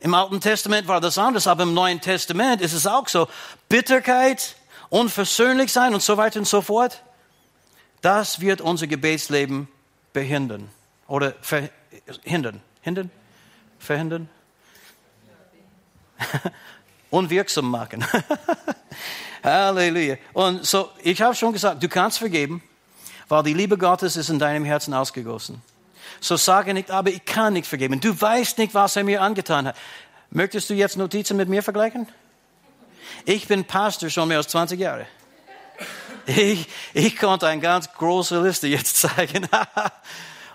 Im 0.00 0.12
Alten 0.12 0.40
Testament 0.40 0.88
war 0.88 1.00
das 1.00 1.16
anders, 1.16 1.46
aber 1.46 1.62
im 1.62 1.74
Neuen 1.74 2.00
Testament 2.00 2.60
ist 2.60 2.72
es 2.72 2.86
auch 2.86 3.08
so. 3.08 3.28
Bitterkeit, 3.68 4.56
unversöhnlich 4.90 5.72
sein 5.72 5.94
und 5.94 6.02
so 6.02 6.16
weiter 6.16 6.40
und 6.40 6.48
so 6.48 6.60
fort. 6.60 7.02
Das 8.02 8.40
wird 8.40 8.60
unser 8.60 8.86
Gebetsleben 8.86 9.68
behindern 10.12 10.68
oder 11.06 11.34
verhindern. 11.40 12.60
Hindern? 12.82 13.10
Verhindern? 13.84 14.28
unwirksam 17.10 17.70
machen. 17.70 18.04
Halleluja. 19.44 20.16
Und 20.32 20.66
so, 20.66 20.90
ich 21.02 21.20
habe 21.22 21.34
schon 21.34 21.52
gesagt, 21.52 21.82
du 21.82 21.88
kannst 21.88 22.18
vergeben, 22.18 22.62
weil 23.28 23.42
die 23.42 23.54
Liebe 23.54 23.78
Gottes 23.78 24.16
ist 24.16 24.28
in 24.28 24.38
deinem 24.38 24.64
Herzen 24.64 24.94
ausgegossen. 24.94 25.62
So 26.20 26.36
sage 26.36 26.74
nicht, 26.74 26.90
aber 26.90 27.10
ich 27.10 27.24
kann 27.24 27.52
nicht 27.52 27.66
vergeben. 27.66 28.00
Du 28.00 28.18
weißt 28.18 28.58
nicht, 28.58 28.74
was 28.74 28.96
er 28.96 29.04
mir 29.04 29.22
angetan 29.22 29.68
hat. 29.68 29.76
Möchtest 30.30 30.70
du 30.70 30.74
jetzt 30.74 30.96
Notizen 30.96 31.36
mit 31.36 31.48
mir 31.48 31.62
vergleichen? 31.62 32.08
Ich 33.24 33.46
bin 33.46 33.64
Pastor 33.64 34.10
schon 34.10 34.28
mehr 34.28 34.38
als 34.38 34.48
20 34.48 34.80
Jahre. 34.80 35.06
Ich, 36.26 36.66
ich 36.94 37.16
konnte 37.16 37.46
eine 37.46 37.60
ganz 37.60 37.92
große 37.92 38.42
Liste 38.42 38.66
jetzt 38.66 38.96
zeigen. 39.00 39.46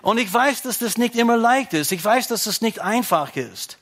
Und 0.02 0.18
ich 0.18 0.32
weiß, 0.32 0.62
dass 0.62 0.78
das 0.78 0.96
nicht 0.96 1.14
immer 1.14 1.36
leicht 1.36 1.74
ist. 1.74 1.92
Ich 1.92 2.04
weiß, 2.04 2.28
dass 2.28 2.44
das 2.44 2.60
nicht 2.60 2.80
einfach 2.80 3.36
ist. 3.36 3.78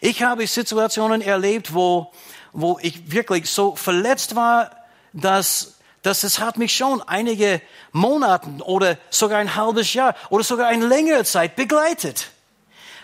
Ich 0.00 0.22
habe 0.22 0.46
Situationen 0.46 1.20
erlebt, 1.20 1.74
wo, 1.74 2.12
wo 2.52 2.78
ich 2.80 3.10
wirklich 3.10 3.50
so 3.50 3.76
verletzt 3.76 4.34
war, 4.34 4.70
dass, 5.12 5.78
dass 6.02 6.24
es 6.24 6.40
hat 6.40 6.58
mich 6.58 6.74
schon 6.74 7.02
einige 7.02 7.60
Monate 7.92 8.48
oder 8.64 8.96
sogar 9.10 9.38
ein 9.38 9.54
halbes 9.54 9.94
Jahr 9.94 10.14
oder 10.30 10.44
sogar 10.44 10.68
eine 10.68 10.86
längere 10.86 11.24
Zeit 11.24 11.56
begleitet. 11.56 12.30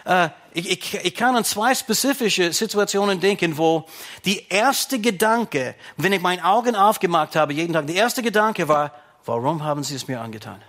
Äh, 0.05 0.29
ich, 0.53 0.71
ich, 0.71 0.95
ich 1.05 1.15
kann 1.15 1.35
an 1.37 1.45
zwei 1.45 1.75
spezifische 1.75 2.53
Situationen 2.53 3.21
denken, 3.21 3.59
wo 3.59 3.87
die 4.25 4.47
erste 4.49 5.01
Gedanke, 5.01 5.75
wenn 5.97 6.13
ich 6.13 6.21
meine 6.21 6.45
Augen 6.45 6.77
aufgemacht 6.77 7.35
habe 7.35 7.53
jeden 7.53 7.73
Tag, 7.73 7.87
der 7.87 7.97
erste 7.97 8.23
Gedanke 8.23 8.69
war, 8.69 8.93
warum 9.25 9.65
haben 9.65 9.83
Sie 9.83 9.97
es 9.97 10.07
mir 10.07 10.21
angetan? 10.21 10.63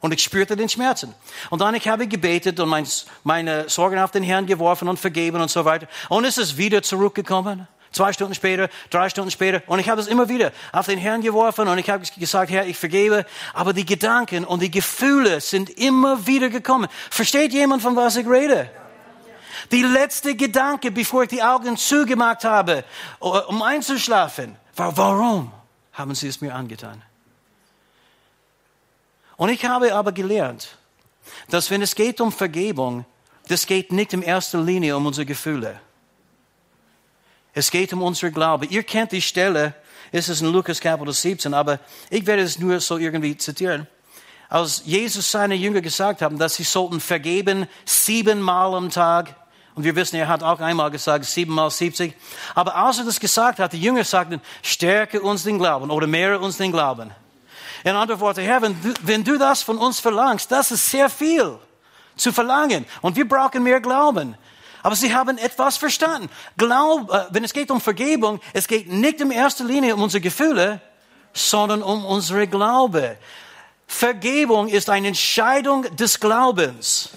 Und 0.00 0.14
ich 0.14 0.22
spürte 0.22 0.56
den 0.56 0.68
Schmerzen. 0.68 1.14
Und 1.50 1.60
dann 1.60 1.74
ich 1.74 1.86
habe 1.86 2.06
gebetet 2.08 2.58
und 2.58 2.74
meine 3.22 3.68
Sorgen 3.68 3.98
auf 3.98 4.10
den 4.10 4.22
Herrn 4.22 4.46
geworfen 4.46 4.88
und 4.88 4.98
vergeben 4.98 5.40
und 5.40 5.50
so 5.50 5.64
weiter. 5.64 5.86
Und 6.08 6.24
es 6.24 6.38
ist 6.38 6.56
wieder 6.56 6.82
zurückgekommen. 6.82 7.68
Zwei 7.92 8.12
Stunden 8.12 8.34
später, 8.34 8.68
drei 8.88 9.08
Stunden 9.08 9.30
später. 9.30 9.62
Und 9.66 9.80
ich 9.80 9.88
habe 9.88 10.00
es 10.00 10.06
immer 10.06 10.28
wieder 10.28 10.52
auf 10.72 10.86
den 10.86 10.98
Herrn 10.98 11.22
geworfen 11.22 11.66
und 11.66 11.76
ich 11.78 11.90
habe 11.90 12.04
gesagt, 12.16 12.50
Herr, 12.50 12.64
ich 12.66 12.78
vergebe. 12.78 13.26
Aber 13.52 13.72
die 13.72 13.84
Gedanken 13.84 14.44
und 14.44 14.62
die 14.62 14.70
Gefühle 14.70 15.40
sind 15.40 15.68
immer 15.70 16.26
wieder 16.26 16.50
gekommen. 16.50 16.88
Versteht 17.10 17.52
jemand, 17.52 17.82
von 17.82 17.96
was 17.96 18.16
ich 18.16 18.26
rede? 18.28 18.70
Die 19.72 19.82
letzte 19.82 20.36
Gedanke, 20.36 20.90
bevor 20.92 21.24
ich 21.24 21.28
die 21.28 21.42
Augen 21.42 21.76
zugemacht 21.76 22.44
habe, 22.44 22.84
um 23.18 23.62
einzuschlafen, 23.62 24.56
war, 24.76 24.96
warum 24.96 25.52
haben 25.92 26.14
Sie 26.14 26.28
es 26.28 26.40
mir 26.40 26.54
angetan? 26.54 27.02
Und 29.40 29.48
ich 29.48 29.64
habe 29.64 29.94
aber 29.94 30.12
gelernt, 30.12 30.76
dass 31.48 31.70
wenn 31.70 31.80
es 31.80 31.94
geht 31.94 32.20
um 32.20 32.30
Vergebung, 32.30 33.06
das 33.48 33.64
geht 33.64 33.90
nicht 33.90 34.12
in 34.12 34.20
erster 34.20 34.60
Linie 34.60 34.94
um 34.94 35.06
unsere 35.06 35.24
Gefühle. 35.24 35.80
Es 37.54 37.70
geht 37.70 37.90
um 37.94 38.02
unsere 38.02 38.32
Glaube. 38.32 38.66
Ihr 38.66 38.82
kennt 38.82 39.12
die 39.12 39.22
Stelle, 39.22 39.72
es 40.12 40.28
ist 40.28 40.42
in 40.42 40.52
Lukas 40.52 40.78
Kapitel 40.78 41.14
17, 41.14 41.54
aber 41.54 41.80
ich 42.10 42.26
werde 42.26 42.42
es 42.42 42.58
nur 42.58 42.80
so 42.80 42.98
irgendwie 42.98 43.34
zitieren. 43.34 43.86
Als 44.50 44.82
Jesus 44.84 45.30
seine 45.30 45.54
Jünger 45.54 45.80
gesagt 45.80 46.20
haben, 46.20 46.38
dass 46.38 46.56
sie 46.56 46.64
sollten 46.64 47.00
vergeben 47.00 47.66
siebenmal 47.86 48.74
am 48.74 48.90
Tag, 48.90 49.34
Und 49.74 49.84
wir 49.84 49.96
wissen, 49.96 50.16
er 50.16 50.28
hat 50.28 50.42
auch 50.42 50.60
einmal 50.60 50.90
gesagt, 50.90 51.24
siebenmal 51.24 51.70
siebzig. 51.70 52.14
Aber 52.54 52.76
als 52.76 52.98
er 52.98 53.06
das 53.06 53.18
gesagt 53.18 53.58
hat, 53.58 53.72
die 53.72 53.80
Jünger 53.80 54.04
sagten, 54.04 54.42
stärke 54.62 55.22
uns 55.22 55.44
den 55.44 55.56
Glauben 55.56 55.90
oder 55.90 56.06
mehre 56.06 56.40
uns 56.40 56.58
den 56.58 56.72
Glauben. 56.72 57.10
In 57.84 57.94
anderen 57.94 58.20
Worten, 58.20 58.40
Herr, 58.40 58.62
wenn 58.62 58.80
du, 58.80 58.94
wenn 59.02 59.24
du 59.24 59.38
das 59.38 59.62
von 59.62 59.78
uns 59.78 60.00
verlangst, 60.00 60.50
das 60.50 60.70
ist 60.70 60.90
sehr 60.90 61.08
viel 61.08 61.58
zu 62.16 62.32
verlangen. 62.32 62.84
Und 63.00 63.16
wir 63.16 63.26
brauchen 63.26 63.62
mehr 63.62 63.80
Glauben. 63.80 64.36
Aber 64.82 64.96
sie 64.96 65.14
haben 65.14 65.38
etwas 65.38 65.76
verstanden. 65.76 66.30
Glaub, 66.56 67.12
äh, 67.12 67.26
wenn 67.30 67.44
es 67.44 67.52
geht 67.52 67.70
um 67.70 67.80
Vergebung, 67.80 68.40
es 68.52 68.66
geht 68.66 68.90
nicht 68.90 69.20
in 69.20 69.30
erster 69.30 69.64
Linie 69.64 69.94
um 69.94 70.02
unsere 70.02 70.20
Gefühle, 70.20 70.80
sondern 71.32 71.82
um 71.82 72.04
unsere 72.04 72.46
Glaube. 72.46 73.16
Vergebung 73.86 74.68
ist 74.68 74.88
eine 74.88 75.08
Entscheidung 75.08 75.84
des 75.96 76.20
Glaubens. 76.20 77.10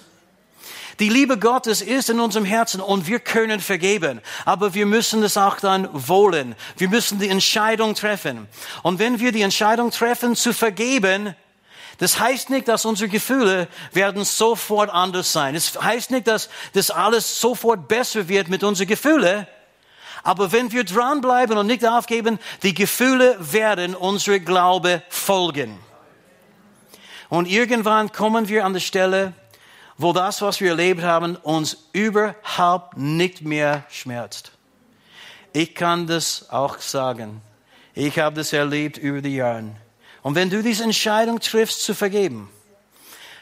Die 1.00 1.10
Liebe 1.10 1.40
Gottes 1.40 1.82
ist 1.82 2.10
in 2.10 2.20
unserem 2.20 2.46
Herzen 2.46 2.82
und 2.82 3.08
wir 3.08 3.20
können 3.20 3.60
vergeben. 3.60 4.22
Aber 4.46 4.74
wir 4.74 4.86
müssen 4.86 5.24
es 5.24 5.38
auch 5.38 5.60
dann 5.60 5.90
wollen. 5.92 6.56
Wir 6.78 6.90
müssen 6.90 7.20
die 7.20 7.30
Entscheidung 7.30 7.96
treffen. 7.96 8.48
Und 8.84 9.00
wenn 9.00 9.20
wir 9.20 9.32
die 9.32 9.42
Entscheidung 9.42 9.92
treffen 9.92 10.36
zu 10.36 10.54
vergeben, 10.54 11.36
das 11.98 12.20
heißt 12.20 12.50
nicht, 12.50 12.68
dass 12.68 12.86
unsere 12.86 13.10
Gefühle 13.10 13.68
werden 13.92 14.24
sofort 14.24 14.90
anders 14.90 15.32
sein. 15.32 15.56
Es 15.56 15.82
heißt 15.82 16.12
nicht, 16.12 16.28
dass 16.28 16.50
das 16.74 16.92
alles 16.92 17.40
sofort 17.40 17.88
besser 17.88 18.28
wird 18.28 18.50
mit 18.50 18.64
unseren 18.64 18.88
Gefühlen. 18.88 19.48
Aber 20.24 20.52
wenn 20.52 20.72
wir 20.72 20.86
dranbleiben 20.86 21.58
und 21.58 21.68
nicht 21.68 21.86
aufgeben, 21.86 22.40
die 22.64 22.74
Gefühle 22.74 23.38
werden 23.40 23.94
unsere 23.94 24.40
Glaube 24.40 25.04
folgen. 25.10 25.78
Und 27.30 27.48
irgendwann 27.48 28.12
kommen 28.12 28.48
wir 28.48 28.64
an 28.66 28.74
die 28.74 28.80
Stelle, 28.80 29.34
wo 29.98 30.14
das, 30.14 30.42
was 30.42 30.60
wir 30.60 30.70
erlebt 30.70 31.02
haben, 31.04 31.36
uns 31.36 31.90
überhaupt 31.94 32.98
nicht 32.98 33.42
mehr 33.42 33.84
schmerzt. 33.90 34.52
Ich 35.54 35.76
kann 35.76 36.08
das 36.08 36.50
auch 36.50 36.80
sagen. 36.80 37.42
Ich 37.94 38.18
habe 38.18 38.36
das 38.36 38.54
erlebt 38.54 38.98
über 38.98 39.22
die 39.22 39.36
Jahre. 39.36 39.76
Und 40.24 40.36
wenn 40.36 40.50
du 40.50 40.64
diese 40.64 40.84
Entscheidung 40.84 41.40
triffst, 41.40 41.84
zu 41.84 41.94
vergeben, 41.94 42.50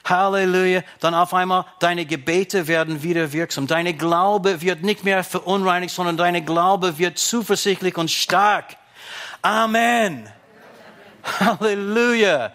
Halleluja, 0.04 0.82
dann 1.00 1.14
auf 1.14 1.34
einmal 1.34 1.66
deine 1.80 2.06
Gebete 2.06 2.68
werden 2.68 3.04
wieder 3.04 3.32
wirksam. 3.32 3.68
Deine 3.68 3.94
Glaube 3.94 4.62
wird 4.62 4.84
nicht 4.84 5.04
mehr 5.04 5.24
verunreinigt, 5.24 5.94
sondern 5.94 6.18
deine 6.18 6.44
Glaube 6.44 6.98
wird 6.98 7.18
zuversichtlich 7.18 7.98
und 7.98 8.10
stark. 8.10 8.78
Amen. 9.42 10.28
Halleluja. 11.40 12.52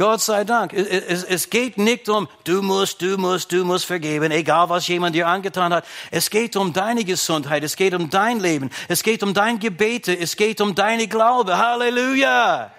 Gott 0.00 0.22
sei 0.22 0.44
Dank. 0.44 0.72
Es, 0.72 1.24
es, 1.24 1.50
geht 1.50 1.76
nicht 1.76 2.08
um, 2.08 2.26
du 2.44 2.62
musst, 2.62 3.02
du 3.02 3.18
musst, 3.18 3.52
du 3.52 3.66
musst 3.66 3.84
vergeben, 3.84 4.30
egal 4.30 4.70
was 4.70 4.88
jemand 4.88 5.14
dir 5.14 5.28
angetan 5.28 5.74
hat. 5.74 5.84
Es 6.10 6.30
geht 6.30 6.56
um 6.56 6.72
deine 6.72 7.04
Gesundheit. 7.04 7.62
Es 7.64 7.76
geht 7.76 7.92
um 7.92 8.08
dein 8.08 8.40
Leben. 8.40 8.70
Es 8.88 9.02
geht 9.02 9.22
um 9.22 9.34
dein 9.34 9.58
Gebete. 9.58 10.18
Es 10.18 10.36
geht 10.36 10.62
um 10.62 10.74
deine 10.74 11.06
Glaube. 11.06 11.58
Halleluja. 11.58 12.72